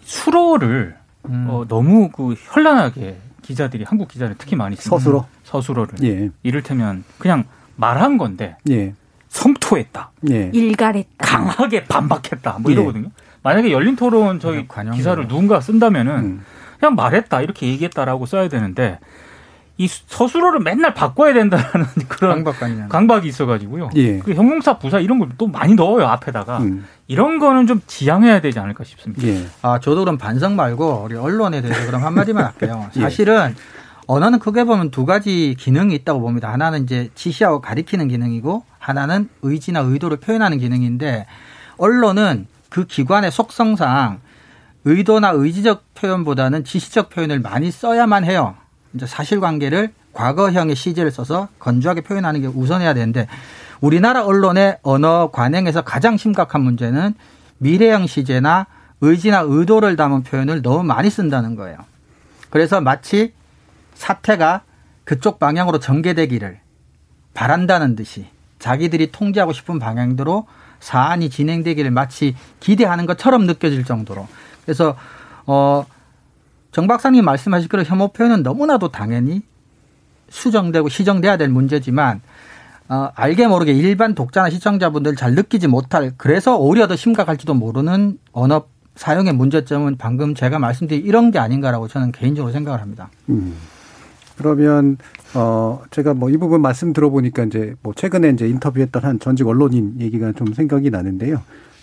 [0.02, 1.46] 수로를 음.
[1.48, 6.30] 어, 너무 그 현란하게 기자들이 한국 기자들 특히 많이 쓰는 서술어 서술어를 예.
[6.42, 7.44] 이를테면 그냥
[7.76, 8.94] 말한 건데 예.
[9.28, 10.50] 성토했다, 예.
[10.54, 13.06] 일갈했다, 강하게 반박했다 뭐 이러거든요.
[13.06, 13.10] 예.
[13.42, 16.44] 만약에 열린 토론 저희 기사를 누군가 쓴다면은 음.
[16.80, 18.98] 그냥 말했다 이렇게 얘기했다라고 써야 되는데
[19.78, 22.88] 이 서술어를 맨날 바꿔야 된다는 그런 강박관념.
[22.88, 23.90] 강박이 있어가지고요.
[23.96, 24.18] 예.
[24.20, 26.86] 그 형용사, 부사 이런 걸 또 많이 넣어요 앞에다가 음.
[27.08, 29.22] 이런 거는 좀 지양해야 되지 않을까 싶습니다.
[29.26, 29.44] 예.
[29.60, 32.88] 아 저도 그럼 반성 말고 우리 언론에 대해서 그럼 한 마디만 할게요.
[32.96, 33.00] 예.
[33.00, 33.54] 사실은
[34.06, 36.50] 언어는 크게 보면 두 가지 기능이 있다고 봅니다.
[36.50, 41.26] 하나는 이제 지시하고 가리키는 기능이고 하나는 의지나 의도를 표현하는 기능인데
[41.76, 44.20] 언론은 그 기관의 속성상
[44.84, 48.54] 의도나 의지적 표현보다는 지시적 표현을 많이 써야만 해요.
[49.04, 53.26] 사실관계를 과거형의 시제를 써서 건조하게 표현하는 게 우선해야 되는데
[53.80, 57.14] 우리나라 언론의 언어 관행에서 가장 심각한 문제는
[57.58, 58.66] 미래형 시제나
[59.02, 61.76] 의지나 의도를 담은 표현을 너무 많이 쓴다는 거예요.
[62.48, 63.32] 그래서 마치
[63.94, 64.62] 사태가
[65.04, 66.60] 그쪽 방향으로 전개되기를
[67.34, 68.24] 바란다는 듯이
[68.58, 70.46] 자기들이 통제하고 싶은 방향대로
[70.80, 74.26] 사안이 진행되기를 마치 기대하는 것처럼 느껴질 정도로
[74.64, 74.96] 그래서
[75.46, 75.84] 어
[76.76, 79.40] 정 박사님 말씀하실 그런 혐오 표현은 너무나도 당연히
[80.28, 82.20] 수정되고 시정돼야 될 문제지만
[82.90, 88.66] 어, 알게 모르게 일반 독자나 시청자분들 잘 느끼지 못할 그래서 오히려 더 심각할지도 모르는 언어
[88.94, 93.08] 사용의 문제점은 방금 제가 말씀드린 이런 게 아닌가라고 저는 개인적으로 생각을 합니다.
[93.38, 93.54] 음.
[94.36, 94.98] 그러면
[95.32, 99.94] 어 제가 뭐 이 부분 말씀 들어보니까 이제 뭐 최근에 이제 인터뷰했던 한 전직 언론인
[99.98, 101.40] 얘기가 좀 생각이 나는데요.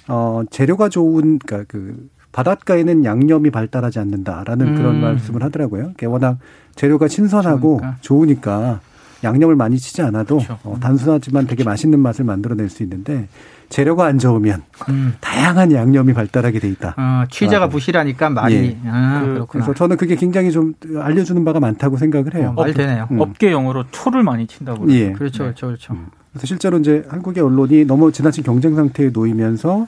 [0.08, 4.76] 어 재료가 좋은 그러니까 그 바닷가에는 양념이 발달하지 않는다라는 음.
[4.76, 5.94] 그런 말씀을 하더라고요.
[6.06, 6.40] 워낙
[6.76, 8.80] 재료가 신선하고 좋으니까, 좋으니까
[9.24, 10.60] 양념을 많이 치지 않아도 그렇죠.
[10.64, 13.30] 어, 단순하지만 되게 맛있는 맛을 만들어낼 수 있는데
[13.70, 15.14] 재료가 안 좋으면 음.
[15.22, 16.96] 다양한 양념이 발달하게 돼 있다.
[16.98, 18.56] 어, 취재가 부실하니까 많이.
[18.56, 18.78] 예.
[18.88, 22.54] 아, 그, 래서 저는 그게 굉장히 좀 알려주는 바가 많다고 생각을 해요.
[22.58, 23.08] 어, 말 되네요.
[23.12, 23.20] 음.
[23.22, 24.92] 업계용으로 초를 많이 친다고.
[24.92, 25.12] 예.
[25.12, 25.44] 그렇죠, 네.
[25.50, 25.94] 그렇죠, 그렇죠.
[25.94, 26.08] 음.
[26.32, 29.88] 그래서 실제로 이제 한국의 언론이 너무 지나친 경쟁 상태에 놓이면서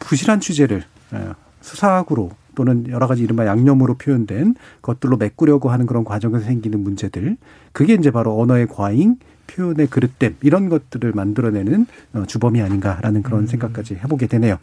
[0.00, 0.82] 부실한 취재를
[1.14, 1.18] 예,
[1.60, 7.36] 수사학으로 또는 여러 가지 이른바 양념으로 표현된 것들로 메꾸려고 하는 그런 과정에서 생기는 문제들
[7.72, 13.46] 그게 이제 바로 언어의 과잉 표현의 그릇됨 이런 것들을 만들어내는 어, 주범이 아닌가라는 그런 음.
[13.46, 14.58] 생각까지 해보게 되네요.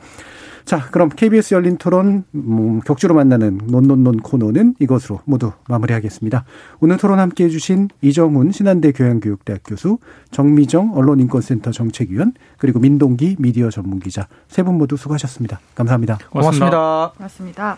[0.68, 6.43] 자, 그럼 KBS 열린 토론 음, 격주로 만나는 논논논 코너는 이것으로 모두 마무리하겠습니다.
[6.82, 9.97] 오늘 토론 함께 해주신 이정훈 신한대 교양교육대학 교수,
[10.32, 15.61] 정미정 언론인권센터 정책위원, 그리고 민동기 미디어 전문기자 세 분 모두 수고하셨습니다.
[15.74, 16.18] 감사합니다.
[16.30, 17.11] 고맙습니다.
[17.15, 17.78] 고맙습니다.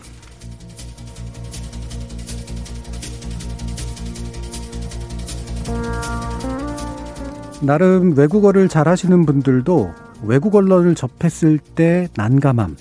[7.64, 9.92] 나름 외국어를 잘하시는 분들도
[10.24, 12.76] 외국 언론을 접했을 때 난감함,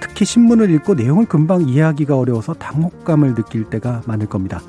[0.00, 4.60] 특히 신문을 읽고 내용을 금방 이해하기가 어려워서 당혹감을 느낄 때가 많을 겁니다.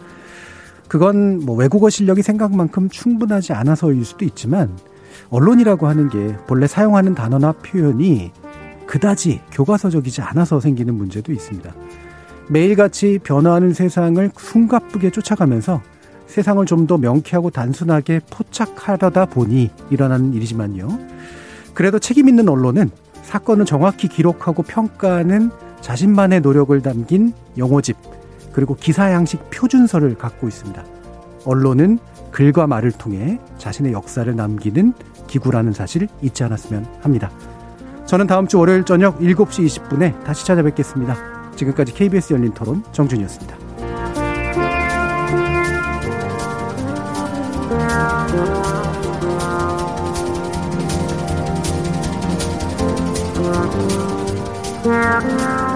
[0.88, 4.70] 그건 뭐 외국어 실력이 생각만큼 충분하지 않아서일 수도 있지만
[5.30, 8.32] 언론이라고 하는 게 본래 사용하는 단어나 표현이
[8.86, 11.74] 그다지 교과서적이지 않아서 생기는 문제도 있습니다.
[12.50, 15.82] 매일같이 변화하는 세상을 숨가쁘게 쫓아가면서
[16.28, 20.88] 세상을 좀 더 명쾌하고 단순하게 포착하려다 보니 일어나는 일이지만요.
[21.78, 22.90] 그래도 책임 있는 언론은
[23.22, 27.96] 사건을 정확히 기록하고 평가하는 자신만의 노력을 담긴 영어집
[28.52, 30.84] 그리고 기사 양식 표준서를 갖고 있습니다.
[31.46, 32.00] 언론은
[32.32, 34.94] 글과 말을 통해 자신의 역사를 남기는
[35.28, 37.30] 기구라는 사실 잊지 않았으면 합니다.
[38.08, 41.52] 저는 다음 주 월요일 저녁 7시 20분에 다시 찾아뵙겠습니다.
[41.58, 43.67] 지금까지 KBS 열린 토론 정준이었습니다.
[54.90, 55.67] Música